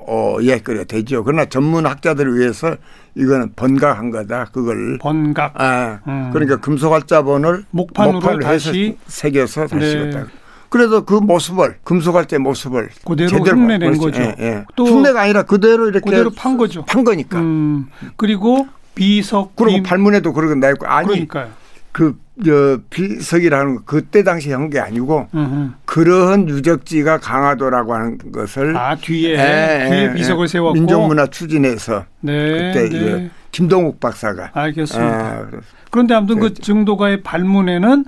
어, 0.08 0.38
이해거리가 0.42 0.86
되죠. 0.86 1.24
그러나 1.24 1.46
전문 1.46 1.86
학자들을 1.86 2.40
위해서 2.40 2.76
이거는 3.16 3.54
번각한 3.56 4.12
거다. 4.12 4.46
그걸 4.52 4.98
번각. 5.00 5.60
아, 5.60 6.00
음. 6.08 6.30
그러니까 6.34 6.58
금속활자본을 6.58 7.66
목판으로 7.72 8.14
목판을 8.20 8.40
다시 8.42 8.98
새겨서 9.08 9.68
다시 9.68 9.96
네. 9.96 10.12
찍었다. 10.12 10.28
그래서 10.70 11.06
그 11.06 11.14
모습을 11.14 11.78
금속활자 11.84 12.40
모습을 12.40 12.90
그대로 13.06 13.30
제대로 13.30 13.58
흉내낸. 13.58 13.98
거죠. 13.98 14.22
예, 14.22 14.36
예. 14.40 14.66
또 14.76 14.86
흉내가 14.86 15.22
아니라 15.22 15.44
그대로 15.44 15.88
이렇게 15.88 16.02
그대로 16.10 16.30
판 16.30 16.58
거죠. 16.58 16.84
판 16.86 17.04
거니까. 17.06 17.40
음. 17.40 17.88
그리고 18.18 18.68
비석 18.94 19.56
그리고 19.56 19.76
빔. 19.76 19.84
발문에도 19.84 20.34
그렇게 20.34 20.56
나 20.56 20.70
있고 20.72 20.86
아니 20.86 21.08
그러니까요. 21.08 21.50
그 21.92 22.16
저, 22.46 22.78
비석이라는 22.92 23.76
거 23.78 23.82
그때 23.86 24.24
당시 24.24 24.52
한 24.52 24.70
게 24.70 24.80
아니고 24.80 25.28
음흠. 25.34 25.72
그러한 25.86 26.48
유적지가 26.50 27.18
강화도라고 27.20 27.96
하는 27.96 28.18
것을 28.32 28.78
아 28.78 28.96
뒤에 28.96 29.32
예, 29.32 29.90
뒤에 29.90 30.04
예, 30.10 30.14
비석을 30.14 30.44
예. 30.44 30.48
세웠고 30.48 30.74
민족문화 30.74 31.26
추진해서 31.28 32.06
네, 32.20 32.72
그때 32.74 32.82
네. 32.82 32.86
이제 32.88 33.30
김동욱 33.52 34.00
박사가 34.00 34.52
알겠습니다. 34.54 35.10
아, 35.10 35.48
그런데 35.90 36.14
아무튼 36.14 36.40
그 36.40 36.54
네. 36.54 36.62
증도가의 36.62 37.24
발문에는 37.24 38.06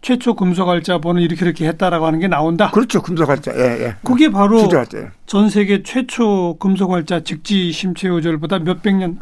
최초 0.00 0.34
금속활자본은 0.34 1.22
이렇게 1.22 1.44
이렇게 1.44 1.66
했다라고 1.68 2.06
하는 2.06 2.18
게 2.20 2.26
나온다. 2.28 2.70
그렇죠 2.72 3.02
금속활자 3.02 3.52
예, 3.54 3.84
예. 3.84 3.94
그게 4.02 4.30
바로 4.30 4.58
주저활자 4.60 5.10
전 5.26 5.50
세계 5.50 5.82
최초 5.84 6.56
금속활자 6.58 7.20
직지 7.20 7.70
심체 7.70 8.08
요절보다 8.08 8.60
몇백 8.60 8.96
년, 8.96 9.18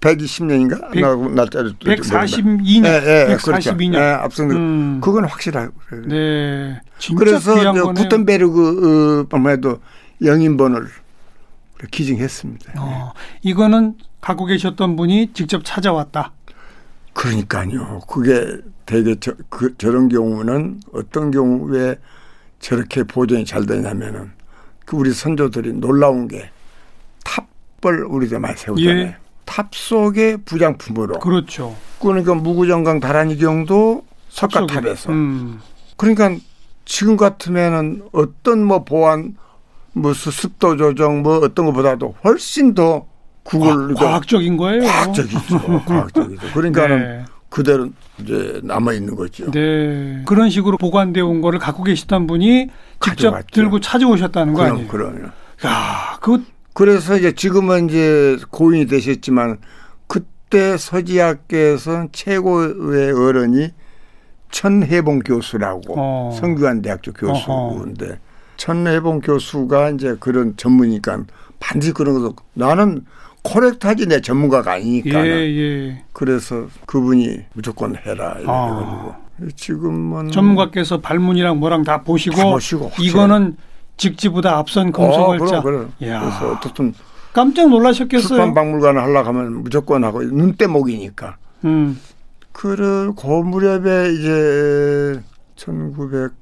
120년인가 0.00 0.92
백- 0.92 1.00
나 1.02 1.14
날짜를 1.16 1.74
142년, 1.74 2.84
예, 2.86 3.26
예, 3.30 3.36
142년. 3.36 3.42
그렇죠. 3.42 3.76
예, 3.94 3.98
앞선 3.98 4.50
음. 4.52 5.00
그건 5.02 5.24
확실하고 5.24 5.72
네, 6.06 6.80
진짜 6.98 7.18
그래서. 7.18 7.92
구텐베르그 7.94 9.26
아무래도 9.32 9.80
영인본을 10.22 10.86
기증했습니다. 11.90 12.72
어, 12.78 13.12
이거는 13.42 13.94
갖고 14.20 14.46
계셨던 14.46 14.96
분이 14.96 15.32
직접 15.32 15.62
찾아왔다. 15.64 16.32
그러니까요. 17.12 18.00
그게 18.08 18.58
되게 18.86 19.16
저, 19.20 19.32
그, 19.48 19.74
저런 19.78 20.08
경우는 20.08 20.80
어떤 20.92 21.30
경우에 21.30 21.96
저렇게 22.60 23.02
보존이 23.04 23.44
잘 23.44 23.66
되냐면은 23.66 24.30
그 24.84 24.96
우리 24.96 25.12
선조들이 25.12 25.74
놀라운 25.74 26.26
게 26.28 26.50
탑을 27.24 28.04
우리가 28.04 28.38
많이 28.38 28.56
세우잖아요. 28.56 28.98
예. 28.98 29.16
탑 29.48 29.74
속에 29.74 30.36
부장품으로. 30.44 31.20
그렇죠. 31.20 31.74
그러니까 32.00 32.34
무구정광 32.34 33.00
다라니경도 33.00 34.04
석가탑에서. 34.28 35.10
음, 35.10 35.60
그러니까 35.96 36.36
지금 36.84 37.16
같으면은 37.16 38.02
어떤 38.12 38.62
뭐 38.62 38.84
보안 38.84 39.36
무슨 39.92 40.30
습도 40.30 40.76
조정 40.76 41.22
뭐 41.22 41.38
어떤 41.38 41.64
것보다도 41.64 42.14
훨씬 42.22 42.74
더 42.74 43.06
그걸 43.42 43.94
과, 43.94 44.04
과학 44.06 44.28
적인 44.28 44.58
거예요. 44.58 44.82
과학적이죠. 44.82 45.58
과학적이죠. 45.88 46.52
그러니까는 46.52 46.98
네. 46.98 47.24
그대로 47.48 47.88
이제 48.18 48.60
남아 48.62 48.92
있는 48.92 49.16
거죠. 49.16 49.50
네. 49.50 50.22
그런 50.26 50.50
식으로 50.50 50.76
보관되어 50.76 51.24
온 51.26 51.40
거를 51.40 51.58
갖고 51.58 51.82
계시던 51.84 52.26
분이 52.26 52.66
직접 52.66 52.70
가져갔죠. 53.00 53.46
들고 53.52 53.80
찾아오셨다는 53.80 54.52
거 54.52 54.60
그럼 54.60 54.72
아니에요? 54.74 54.88
그럼. 54.88 55.32
야, 55.64 56.18
그 56.20 56.44
그래서 56.78 57.16
이제 57.16 57.32
지금은 57.32 57.88
이제 57.88 58.38
고인이 58.50 58.86
되셨지만 58.86 59.58
그때 60.06 60.76
서지학계에서는 60.76 62.10
최고의 62.12 63.10
어른이 63.10 63.70
천해봉 64.52 65.18
교수라고 65.26 65.94
어. 65.96 66.30
성균관 66.38 66.82
대학교 66.82 67.12
교수인데 67.12 68.20
천해봉 68.58 69.22
교수가 69.22 69.90
이제 69.90 70.16
그런 70.20 70.56
전문이니까 70.56 71.24
반드시 71.58 71.92
그런 71.92 72.14
것도 72.14 72.36
나는 72.54 73.04
코렉트하지 73.42 74.06
내 74.06 74.20
전문가가 74.20 74.74
아니니까 74.74 75.26
예, 75.26 75.30
예. 75.32 76.04
그래서 76.12 76.68
그분이 76.86 77.40
무조건 77.54 77.96
해라 77.96 78.36
아. 78.46 79.16
해가지고 79.40 79.54
지금은 79.56 80.30
전문가께서 80.30 81.00
발문이랑 81.00 81.58
뭐랑 81.58 81.82
다 81.82 82.02
보시고, 82.02 82.36
다 82.36 82.44
보시고. 82.44 82.92
이거는 83.00 83.56
직지보다 83.98 84.56
앞선 84.56 84.90
금속을자. 84.92 85.58
어, 85.58 85.62
그럼. 85.62 85.92
그래서 85.98 86.52
어떻든 86.52 86.94
깜짝 87.34 87.68
놀라셨겠어요. 87.68 88.26
출판 88.26 88.54
박물관을 88.54 89.02
하려고 89.02 89.28
하면 89.28 89.62
무조건 89.62 90.04
하고 90.04 90.22
눈대목이니까. 90.22 91.36
음. 91.66 92.00
그를 92.52 93.12
그 93.14 93.26
무렵에 93.26 94.12
이제 94.12 95.20
1980년대, 95.56 96.34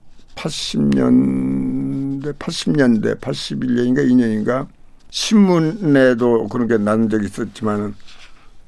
80년대, 2.39 3.21
81년인가 3.21 3.99
2년인가 4.09 4.67
신문에도 5.11 6.49
그런 6.49 6.69
게 6.69 6.79
나는 6.79 7.09
적이 7.11 7.27
있었지만은 7.27 7.95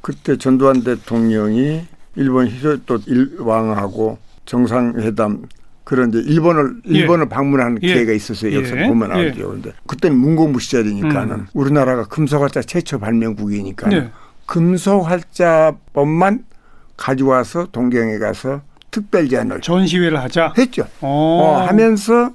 그때 0.01 0.37
전두환 0.37 0.83
대통령이 0.83 1.87
일본 2.17 2.49
히로토 2.49 2.99
일왕하고 3.07 4.19
정상회담 4.45 5.47
그런 5.89 6.11
이제 6.11 6.19
일본을 6.19 6.83
예. 6.91 6.99
일본을 6.99 7.31
방문하는 7.31 7.79
예. 7.83 7.95
기회가 7.95 8.13
있었어요. 8.13 8.55
역사 8.55 8.77
예. 8.77 8.87
보면 8.89 9.09
예. 9.17 9.21
알죠. 9.23 9.49
근데 9.49 9.73
그때는 9.87 10.19
문공부 10.19 10.61
시절이니까는 10.61 11.35
음. 11.35 11.47
우리나라가 11.55 12.05
금속활자 12.05 12.61
최초 12.61 12.99
발명국이니까 12.99 13.89
네. 13.89 14.11
금속활자법만 14.45 16.45
가지고 16.99 17.31
와서 17.31 17.67
동경에 17.73 18.19
가서 18.19 18.61
특별 18.91 19.31
제안을 19.31 19.63
전시회를 19.63 20.21
하자. 20.21 20.53
했죠. 20.59 20.83
어. 21.01 21.09
어, 21.09 21.67
하면서 21.67 22.33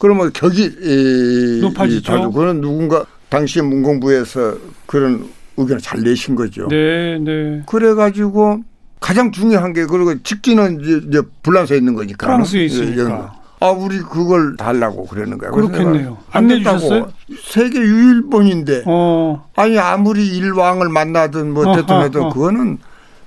그러면 0.00 0.32
격이 0.32 0.78
이, 0.80 1.60
높아지죠. 1.62 2.32
그런 2.32 2.60
누군가 2.60 3.06
당시 3.28 3.62
문공부에서 3.62 4.56
그런 4.86 5.28
의견을 5.56 5.80
잘 5.80 6.00
내신 6.00 6.34
거죠. 6.34 6.66
네, 6.66 7.20
네. 7.20 7.62
그래가지고 7.66 8.64
가장 9.00 9.32
중요한 9.32 9.72
게 9.72 9.86
그리고 9.86 10.22
직진은 10.22 10.80
이제, 10.82 11.00
이제 11.08 11.22
불란서에 11.42 11.78
있는 11.78 11.94
거니까. 11.94 12.26
프랑스에 12.26 12.60
예, 12.60 12.64
있으니까. 12.66 13.32
예. 13.34 13.40
아 13.62 13.68
우리 13.70 13.98
그걸 13.98 14.56
달라고 14.56 15.06
그러는 15.06 15.36
거야. 15.36 15.50
그렇겠네요. 15.50 16.16
안. 16.30 16.46
내주셨어요? 16.46 17.12
세계 17.42 17.78
유일본인데 17.78 18.84
어. 18.86 19.46
아니 19.54 19.78
아무리 19.78 20.28
일왕을 20.28 20.88
만나든 20.88 21.52
뭐 21.52 21.66
어허, 21.66 21.76
대통령도 21.76 22.26
어. 22.26 22.32
그거는 22.32 22.78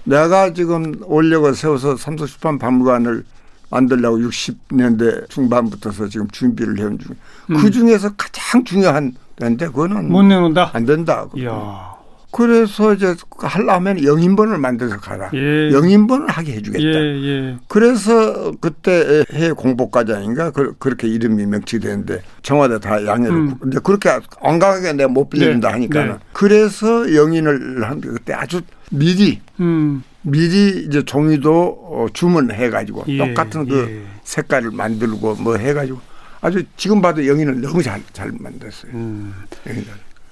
내가 0.06 0.52
지금 0.54 0.96
올려고 1.04 1.54
세워서 1.54 1.98
삼성출판 1.98 2.58
박물관을 2.58 3.24
만들려고 3.70 4.18
60년대 4.18 5.30
중반부터서 5.30 6.08
지금 6.10 6.28
준비를 6.32 6.80
해온 6.80 6.98
중. 7.00 7.16
음. 7.52 7.58
그 7.58 7.70
중에서 7.70 8.10
가장 8.18 8.64
중요한 8.64 9.14
데인데 9.36 9.68
그거는 9.68 10.12
못 10.12 10.24
내놓는다. 10.24 10.72
안 10.74 10.86
된다. 10.86 11.28
이야. 11.36 11.93
그래서 12.34 12.94
이제 12.94 13.16
하려면 13.38 14.04
영인본을 14.04 14.58
만들어서 14.58 14.98
가라. 15.00 15.30
예. 15.36 15.72
영인본을 15.72 16.28
하게 16.30 16.54
해주겠다. 16.54 16.84
예, 16.84 17.24
예. 17.24 17.58
그래서 17.68 18.52
그때 18.60 19.24
해외 19.32 19.52
공보과장인가 19.52 20.50
그, 20.52 20.76
렇게 20.84 21.08
이름이 21.08 21.46
명치되는데 21.46 22.24
청와대 22.42 22.80
다 22.80 23.06
양해를 23.06 23.36
음. 23.36 23.56
근데 23.60 23.80
그렇게 23.84 24.10
완강하게 24.42 24.94
내가 24.94 25.10
못 25.10 25.30
빌린다 25.30 25.68
네, 25.68 25.74
하니까 25.74 26.02
네. 26.02 26.10
는 26.10 26.18
그래서 26.34 27.14
영인을 27.14 27.84
한게 27.84 28.10
그때 28.10 28.34
아주 28.34 28.62
미리 28.92 29.40
음. 29.60 30.04
미리 30.24 30.86
이제 30.88 31.04
종이도 31.04 31.52
어, 31.90 32.08
주문해 32.14 32.70
가지고 32.72 33.04
예, 33.10 33.18
똑같은 33.18 33.68
그 33.68 34.02
예. 34.04 34.08
색깔을 34.24 34.72
만들고 34.72 35.36
뭐 35.36 35.58
해 35.58 35.74
가지고 35.74 36.00
아주 36.42 36.64
지금 36.78 37.02
봐도 37.02 37.26
영인을 37.28 37.62
너무 37.62 37.84
잘 37.84 38.02
잘 38.12 38.32
만들었어요. 38.40 38.92
음. 38.94 39.34
영인을. 39.68 39.86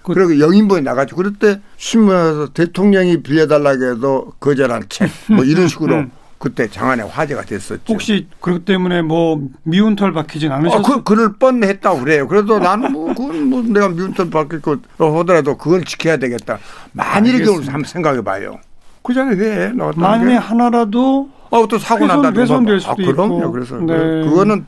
그- 0.03 0.13
그리고 0.13 0.39
영인본이 0.39 0.81
나가지고 0.83 1.17
그럴 1.17 1.33
때 1.33 1.61
신문에서 1.77 2.47
대통령이 2.53 3.21
빌려달라고 3.23 3.83
해도 3.91 4.33
거절한 4.39 4.83
책 4.89 5.09
뭐 5.29 5.43
이런 5.43 5.67
식으로 5.67 5.95
음. 5.95 6.11
그때 6.37 6.67
장안에 6.67 7.03
화제가 7.03 7.43
됐었죠. 7.43 7.81
혹시 7.87 8.27
그것 8.39 8.65
때문에 8.65 9.03
뭐 9.03 9.39
미운 9.61 9.95
털 9.95 10.11
박히진 10.11 10.51
아, 10.51 10.55
않으셨어요? 10.55 10.81
그, 10.81 11.03
그럴 11.03 11.33
뻔했다고 11.33 11.99
그래요. 11.99 12.27
그래도 12.27 12.57
나는 12.57 12.91
뭐, 12.91 13.13
그건 13.13 13.47
뭐 13.47 13.61
내가 13.61 13.89
미운털 13.89 14.31
받을 14.31 14.59
거 14.59 14.77
하더라도 14.97 15.55
그걸 15.55 15.83
지켜야 15.83 16.17
되겠다. 16.17 16.57
만일의 16.93 17.31
경우를 17.45 17.47
알겠습니다. 17.49 17.73
한번 17.73 17.87
생각해 17.87 18.21
봐요. 18.23 18.55
그 19.03 19.13
전에 19.13 19.35
왜? 19.35 19.71
너 19.75 19.91
만에 19.95 20.35
하나라도 20.35 21.29
어, 21.51 21.67
또 21.67 21.77
사고 21.77 22.07
난다. 22.07 22.31
훼손될 22.35 22.77
아, 22.77 22.79
수도 22.79 22.95
그럼요. 22.95 23.37
있고. 23.39 23.51
그래서 23.51 23.75
네. 23.77 23.85
그- 23.85 24.29
그거는 24.29 24.65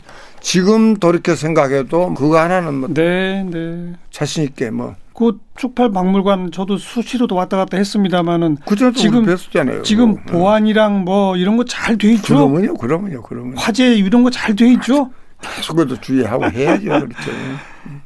지금 0.53 0.97
돌이켜 0.97 1.36
생각해도 1.36 2.13
그거 2.15 2.38
하나는 2.38 2.73
뭐 2.75 2.89
네, 2.93 3.43
네. 3.49 3.93
자신 4.12 4.43
있게 4.43 4.69
뭐. 4.69 4.93
그 5.15 5.39
축팔 5.56 5.91
박물관 5.91 6.51
저도 6.51 6.77
수시로도 6.77 7.34
왔다 7.36 7.56
갔다 7.56 7.77
했습니다마는 7.77 8.58
지금- 8.93 9.25
뵀었잖아요. 9.25 9.84
지금 9.84 10.15
그거. 10.25 10.38
보안이랑 10.39 11.06
뭐 11.06 11.38
이런 11.38 11.56
거 11.56 11.63
잘 11.63 11.97
돼 11.97 12.12
있죠? 12.13 12.36
그러면요. 12.36 12.73
그러면요. 12.75 13.21
그러면. 13.23 13.56
화재 13.58 13.93
이런 13.95 14.23
거 14.23 14.29
잘 14.29 14.53
돼 14.56 14.69
있죠? 14.73 15.12
그것도 15.67 16.01
주의하고 16.01 16.49
해야죠. 16.51 16.84
그렇죠. 16.89 17.32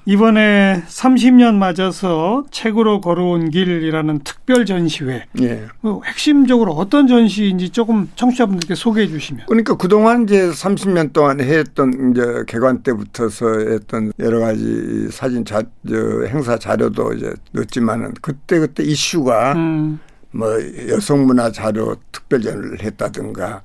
이번에 0.05 0.83
30년 0.87 1.55
맞아서 1.55 2.45
책으로 2.51 3.01
걸어온 3.01 3.49
길이라는 3.49 4.19
특별 4.23 4.65
전시회. 4.65 5.25
예. 5.41 5.65
그 5.81 5.99
핵심적으로 6.05 6.73
어떤 6.73 7.07
전시인지 7.07 7.69
조금 7.69 8.09
청취자분들께 8.15 8.75
소개해 8.75 9.07
주시면. 9.07 9.45
그러니까 9.47 9.75
그동안 9.75 10.23
이제 10.23 10.49
30년 10.49 11.13
동안 11.13 11.39
했던 11.39 12.11
이제 12.11 12.43
개관 12.47 12.83
때부터서 12.83 13.45
했던 13.59 14.11
여러 14.19 14.39
가지 14.39 15.09
사진 15.11 15.45
자, 15.45 15.61
저 15.87 15.95
행사 16.27 16.57
자료도 16.57 17.13
이제 17.13 17.33
넣었지만은 17.51 18.13
그때 18.21 18.59
그때 18.59 18.83
이슈가 18.83 19.53
음, 19.53 19.99
뭐 20.31 20.49
여성 20.89 21.25
문화 21.25 21.51
자료 21.51 21.95
특별전을 22.11 22.81
했다든가 22.81 23.61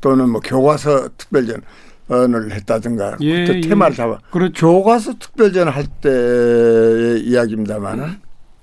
또는 0.00 0.30
뭐 0.30 0.40
교과서 0.40 1.08
특별전 1.16 1.62
을 2.10 2.52
했다든가 2.52 3.18
예, 3.20 3.44
예. 3.46 3.60
테마를 3.60 3.94
잡아 3.94 4.18
그렇죠. 4.30 4.66
교과서 4.66 5.18
특별전 5.18 5.68
할 5.68 5.86
때의 5.86 7.20
이야기입니다만은 7.20 8.16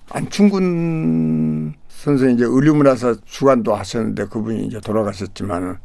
안충근 0.10 1.76
선생님 1.88 2.38
이제 2.38 2.46
의류문화사 2.48 3.16
주관도 3.26 3.76
하셨는데 3.76 4.26
그분이 4.26 4.66
이제 4.66 4.80
돌아가셨지만은 4.80 5.76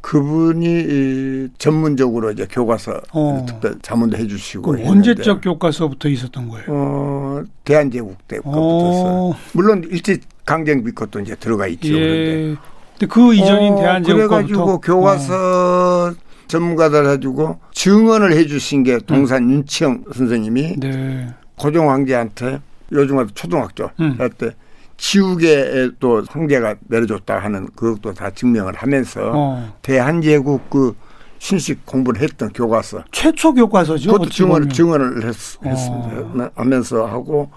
그분이 0.00 0.66
이 0.66 1.48
전문적으로 1.58 2.30
이제 2.30 2.46
교과서 2.48 3.00
어. 3.12 3.44
특별 3.46 3.78
자문도 3.82 4.16
해주시고 4.16 4.72
그 4.72 4.88
언제적 4.88 5.40
교과서부터 5.42 6.08
있었던 6.08 6.48
거예요? 6.48 6.66
어 6.68 7.42
대한제국 7.64 8.26
때부터 8.28 8.50
어, 8.54 9.34
물론 9.52 9.84
일제 9.90 10.18
강점기 10.46 10.92
것도 10.92 11.20
이제 11.20 11.34
들어가 11.34 11.66
있죠. 11.66 11.88
그런데 11.88 12.50
예. 12.50 12.56
근데 12.98 13.06
그 13.06 13.34
이전인 13.34 13.74
어, 13.74 13.76
대한제국 13.76 14.16
그래가지고 14.16 14.80
교과서 14.80 16.14
전문가들 16.50 17.08
해주고 17.08 17.58
증언을 17.72 18.32
해주신 18.32 18.82
게 18.82 18.98
동산 18.98 19.48
윤치영 19.48 20.04
선생님이 20.12 20.72
어. 20.72 20.74
네. 20.80 21.34
고종 21.56 21.88
황제한테 21.90 22.60
요즘 22.92 23.16
같은 23.16 23.30
초등학교 23.34 23.90
음. 24.00 24.16
할때 24.18 24.50
지우개에 24.96 25.92
또 25.98 26.22
황제가 26.28 26.74
내려줬다 26.88 27.38
하는 27.38 27.66
그것도 27.74 28.12
다 28.12 28.30
증명을 28.30 28.74
하면서 28.74 29.32
어. 29.34 29.78
대한제국 29.80 30.68
그 30.68 30.94
신식 31.38 31.86
공부를 31.86 32.20
했던 32.20 32.52
교과서 32.52 33.04
최초 33.10 33.54
교과서죠. 33.54 34.12
그것도 34.12 34.28
증언. 34.28 34.68
증언을 34.68 35.24
했, 35.24 35.34
했, 35.64 35.88
어. 35.88 36.50
하면서 36.54 37.06
하고 37.06 37.50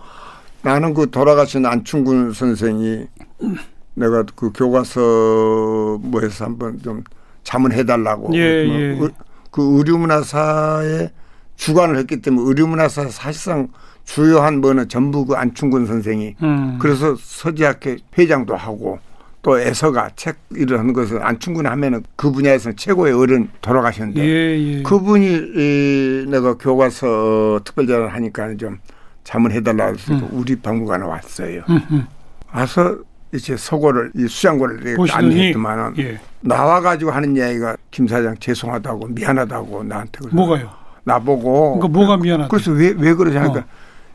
나는 0.61 0.93
그 0.93 1.09
돌아가신 1.09 1.65
안충근 1.65 2.31
선생이 2.31 3.07
내가 3.95 4.23
그 4.35 4.51
교과서 4.53 5.99
뭐해서 6.01 6.45
한번 6.45 6.81
좀 6.81 7.03
자문해달라고 7.43 8.33
예, 8.35 8.65
뭐 8.65 8.75
예. 8.75 8.81
의- 8.99 9.09
그 9.51 9.77
의류문화사에 9.77 11.09
주관을 11.55 11.97
했기 11.97 12.21
때문에 12.21 12.47
의류문화사 12.47 13.09
사실상 13.09 13.67
주요한 14.05 14.59
뭐는 14.59 14.89
전부 14.89 15.25
그 15.25 15.35
안충근 15.35 15.85
선생이 15.85 16.35
음. 16.41 16.77
그래서 16.81 17.15
서지학회 17.17 17.97
회장도 18.17 18.55
하고 18.55 18.99
또 19.41 19.59
애서가 19.59 20.09
책 20.15 20.37
일을 20.55 20.79
하는 20.79 20.93
것은 20.93 21.21
안충근 21.21 21.65
하면은 21.67 22.03
그 22.15 22.31
분야에서는 22.31 22.75
최고의 22.77 23.13
어른 23.13 23.49
돌아가셨는데 23.61 24.21
예, 24.25 24.77
예. 24.79 24.83
그분이 24.83 25.25
이 25.27 26.25
내가 26.29 26.55
교과서 26.57 27.59
특별전을 27.63 28.13
하니까 28.13 28.55
좀 28.57 28.79
자문해달라 29.23 29.87
해서 29.87 30.13
우리 30.31 30.55
박물관에 30.55 31.05
왔어요. 31.05 31.61
음, 31.69 31.79
음. 31.91 32.07
와서 32.53 32.97
이제 33.33 33.57
서고를 33.57 34.11
이 34.15 34.27
수장고를 34.27 34.97
안내했더만은 35.11 35.93
예. 35.97 36.19
나와 36.41 36.79
가지고 36.81 37.11
하는 37.11 37.35
이야기가 37.35 37.75
김 37.91 38.07
사장 38.07 38.35
죄송하다고 38.39 39.07
미안하다고 39.07 39.83
나한테 39.83 40.11
그래서 40.19 40.35
뭐가요? 40.35 40.69
나보고 41.03 41.79
그러니까 41.79 41.87
뭐가 41.99 42.17
미안하다. 42.17 42.49
그래서 42.49 42.71
왜 42.71 42.93
왜 42.97 43.13
그러지 43.13 43.37
하니까 43.37 43.59
어. 43.59 43.63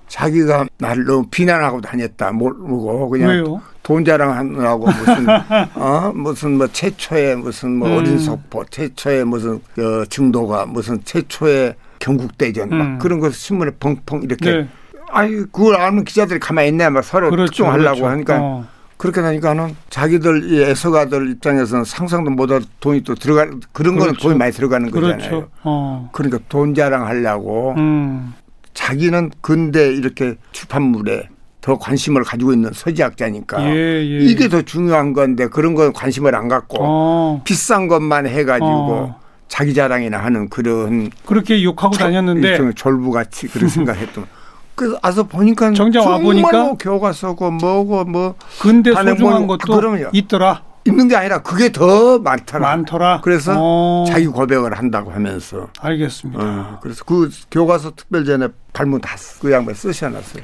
자기가 0.06 0.66
나를 0.78 1.04
너무 1.04 1.26
비난하고 1.30 1.80
다녔다 1.80 2.32
모르고 2.32 3.10
그냥 3.10 3.30
왜요? 3.30 3.60
돈 3.82 4.04
자랑하느라고 4.04 4.86
무슨 4.86 5.26
어 5.74 6.12
무슨 6.14 6.58
뭐 6.58 6.66
최초의 6.68 7.36
무슨 7.36 7.76
뭐 7.76 7.88
음. 7.88 7.96
어린 7.98 8.18
석포 8.18 8.64
최초의 8.70 9.24
무슨 9.24 9.54
어, 9.56 10.04
증도가 10.08 10.64
무슨 10.64 11.02
최초의 11.04 11.74
경국대전 11.98 12.72
음. 12.72 12.78
막 12.78 12.98
그런 12.98 13.18
거 13.20 13.30
신문에 13.30 13.72
펑펑 13.80 14.22
이렇게 14.22 14.50
네. 14.50 14.68
아니 15.10 15.36
그걸 15.36 15.76
아는 15.80 16.04
기자들이 16.04 16.38
가만히 16.38 16.68
있네 16.68 16.88
막 16.90 17.02
서로 17.02 17.30
그렇죠. 17.30 17.50
특종하려고 17.50 17.96
그렇죠. 17.96 18.06
하니까 18.06 18.38
어. 18.40 18.66
그렇게 18.98 19.20
하니까는 19.20 19.76
자기들 19.90 20.52
이 20.52 20.62
애서가들 20.62 21.30
입장에서는 21.30 21.84
상상도 21.84 22.30
못할 22.30 22.60
돈이 22.80 23.04
또 23.04 23.14
들어가 23.14 23.46
그런 23.72 23.94
거는 23.96 24.12
그렇죠. 24.12 24.28
돈이 24.28 24.38
많이 24.38 24.52
들어가는 24.52 24.90
거잖아요. 24.90 25.18
그렇죠. 25.18 25.48
어. 25.62 26.10
그러니까 26.12 26.38
돈 26.48 26.74
자랑하려고 26.74 27.74
음. 27.78 28.34
자기는 28.74 29.30
근대 29.40 29.92
이렇게 29.94 30.34
출판물에 30.52 31.28
더 31.60 31.78
관심을 31.78 32.24
가지고 32.24 32.52
있는 32.52 32.70
서지학자니까 32.72 33.64
예, 33.64 33.74
예. 33.74 34.18
이게 34.20 34.48
더 34.48 34.62
중요한 34.62 35.12
건데 35.12 35.48
그런 35.48 35.74
건 35.74 35.92
관심을 35.92 36.34
안 36.34 36.48
갖고 36.48 36.78
어, 36.80 37.42
비싼 37.44 37.88
것만 37.88 38.26
해가지고 38.26 38.66
어. 38.66 39.20
자기 39.48 39.74
자랑이나 39.74 40.18
하는 40.18 40.48
그런 40.48 41.10
그렇게 41.24 41.62
욕하고 41.62 41.96
다녔는데 41.96 42.48
일종의 42.48 42.74
졸부같이 42.74 43.48
그런 43.48 43.68
생각했던. 43.70 44.37
그래서 44.78 44.98
와서 45.02 45.22
보니까 45.24 45.72
정작 45.72 46.06
와 46.06 46.18
보니까 46.18 46.74
교과서고 46.78 47.50
뭐고 47.50 48.04
뭐 48.04 48.34
반응 48.62 48.82
소중한 49.14 49.46
뭐- 49.46 49.56
것도 49.58 49.76
그럼요. 49.76 50.08
있더라. 50.12 50.62
있는 50.86 51.06
게 51.08 51.16
아니라 51.16 51.42
그게 51.42 51.70
더 51.70 52.18
많더라. 52.18 52.66
많더라. 52.66 53.20
그래서 53.22 53.52
어, 53.58 54.04
자기 54.08 54.26
고백을 54.26 54.72
한다고 54.78 55.10
하면서 55.10 55.68
알겠습니다. 55.80 56.42
어, 56.42 56.78
그래서 56.80 57.04
그 57.04 57.28
교과서 57.50 57.94
특별전에 57.94 58.48
발문 58.72 59.00
다그 59.02 59.52
양반 59.52 59.74
쓰셔놨어요. 59.74 60.42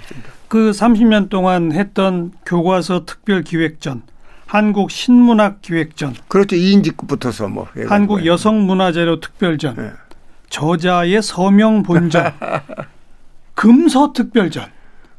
그 0.49 0.70
30년 0.73 1.31
동안 1.31 1.73
했던 1.73 2.33
교과서 2.44 3.07
특별 3.07 3.42
기획전, 3.42 4.03
한국 4.47 4.90
신문학 4.90 5.62
기획전, 5.62 6.14
그렇죠. 6.29 6.57
2인직급부터서 6.57 7.49
뭐. 7.49 7.66
한국 7.88 8.27
여성 8.27 8.66
문화자료 8.66 9.20
특별전, 9.20 9.77
예. 9.79 9.92
저자의 10.51 11.23
서명 11.23 11.83
본전, 11.85 12.33
금서 13.55 14.12
특별전, 14.12 14.67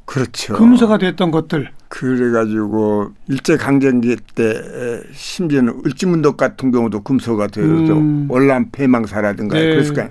그렇죠. 0.05 0.53
금서가 0.55 0.97
됐던 0.97 1.31
것들. 1.31 1.71
그래가지고 1.87 3.11
일제 3.27 3.57
강점기 3.57 4.17
때 4.35 5.01
심지어는 5.13 5.81
을지문덕 5.85 6.35
같은 6.37 6.71
경우도 6.71 7.03
금서가 7.03 7.47
되어서 7.47 7.93
음. 7.93 8.27
월남 8.29 8.69
폐망사라든가 8.71 9.57
네. 9.57 9.65
그랬을까요. 9.67 10.09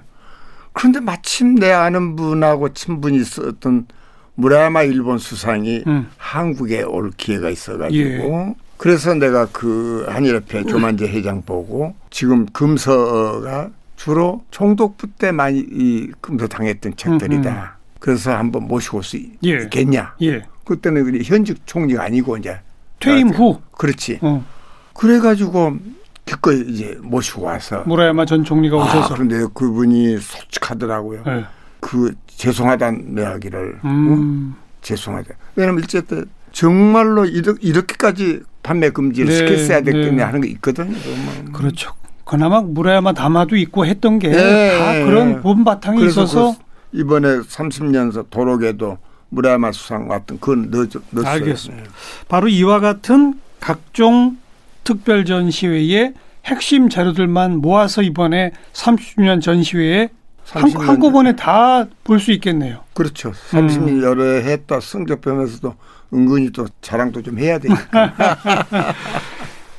그런데 0.73 1.01
마침 1.01 1.55
내 1.55 1.71
아는 1.71 2.17
분하고 2.17 2.73
친분이 2.73 3.19
있었던 3.19 3.87
무라야마 4.35 4.83
일본 4.83 5.19
수상이 5.19 5.85
음. 5.87 6.09
한국에 6.17 6.83
올 6.83 7.11
기회가 7.17 7.51
있어가지고 7.51 8.57
그래서 8.77 9.15
내가 9.15 9.47
그 9.53 10.05
한일협회 10.09 10.65
조만재 10.65 11.07
회장 11.07 11.43
보고 11.43 11.95
지금 12.11 12.47
금서가 12.47 13.71
주로 13.97 14.45
총독부 14.51 15.07
때 15.19 15.31
많이 15.31 15.61
이 15.61 16.11
금서 16.21 16.49
당했던 16.49 16.97
책들이다. 16.97 17.79
그래서 18.05 18.37
한번 18.37 18.69
모시고 18.69 18.99
올수 18.99 19.17
예. 19.45 19.63
있겠냐. 19.63 20.15
예. 20.21 20.43
그때는 20.67 21.25
현직 21.25 21.67
총리가 21.67 22.03
아니고 22.05 22.37
이제 22.37 22.61
퇴임 23.01 23.31
후 23.31 23.59
그렇지. 23.73 24.19
어, 24.21 24.45
그래가지고 24.93 25.79
기꺼이 26.27 26.65
이제 26.69 26.99
모시고 27.03 27.45
와서 27.45 27.83
무라야마 27.87 28.27
전 28.27 28.45
총리가 28.45 28.77
아, 28.77 28.85
오셔서 28.85 29.15
그런데 29.15 29.47
그분이 29.55 30.19
솔직하더라고요. 30.19 31.23
예. 31.27 31.47
그 31.81 32.15
죄송하다는 32.27 33.17
이야기를 33.19 33.79
어? 33.83 33.89
음, 33.89 34.55
죄송하다. 34.83 35.31
왜냐면 35.57 35.81
일제 35.81 36.03
때 36.03 36.25
정말로 36.53 37.25
이렇- 37.25 37.57
이렇게까지 37.59 38.41
판매 38.63 38.91
금지를 38.91 39.31
네, 39.31 39.37
시켰어야 39.37 39.81
됐겠네 39.81 40.11
네. 40.17 40.23
하는 40.23 40.43
게 40.43 40.49
있거든요. 40.49 40.93
정말. 41.01 41.53
그렇죠. 41.55 41.95
그나마 42.27 42.61
무라야마 42.61 43.15
담화도 43.15 43.57
있고 43.57 43.87
했던 43.87 44.19
게다 44.19 44.97
예, 45.01 45.05
그런 45.07 45.31
예. 45.31 45.41
본바탕이 45.41 45.99
그래서 46.01 46.25
있어서 46.25 46.57
그 46.59 46.64
이번에 46.95 47.41
30년서 47.41 48.27
도로계도 48.31 48.99
무라야마 49.31 49.73
수상 49.73 50.07
같은 50.09 50.39
그건 50.39 50.71
넣, 50.71 50.87
넣었어요. 51.11 51.33
알겠습니다. 51.33 51.91
바로 52.29 52.49
이와 52.49 52.79
같은 52.81 53.35
각종 53.61 54.37
특별 54.85 55.25
전시회의 55.25 56.15
핵심 56.45 56.89
자료들만 56.89 57.57
모아서 57.59 58.03
이번에 58.03 58.53
30주년 58.73 59.41
전시회에 59.43 60.11
한, 60.53 60.63
30년 60.65 60.81
한꺼번에 60.87 61.35
다 61.37 61.87
볼 62.05 62.21
수 62.21 62.31
있겠네요. 62.33 62.81
그렇죠. 62.93 63.33
30년 63.51 63.89
음. 63.89 64.03
여러 64.03 64.23
해 64.25 64.53
했다 64.53 64.79
성적 64.79 65.21
보면서도 65.23 65.75
은근히 66.13 66.51
또 66.51 66.67
자랑도 66.83 67.23
좀 67.23 67.39
해야 67.39 67.59
되니까. 67.59 68.13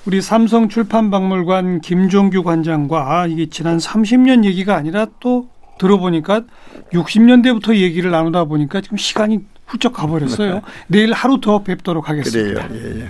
우리 0.05 0.21
삼성 0.21 0.67
출판박물관 0.69 1.81
김종규 1.81 2.43
관장과 2.43 3.27
이게 3.27 3.45
지난 3.47 3.77
30년 3.77 4.43
얘기가 4.43 4.75
아니라 4.75 5.07
또 5.19 5.47
들어보니까 5.77 6.43
60년대부터 6.93 7.75
얘기를 7.75 8.11
나누다 8.11 8.45
보니까 8.45 8.81
지금 8.81 8.97
시간이 8.97 9.39
훌쩍 9.65 9.93
가버렸어요. 9.93 10.61
내일 10.87 11.11
하루 11.13 11.41
더 11.41 11.63
뵙도록 11.63 12.09
하겠습니다. 12.09 12.67
그래요. 12.67 12.81
예, 12.83 13.01
예. 13.01 13.09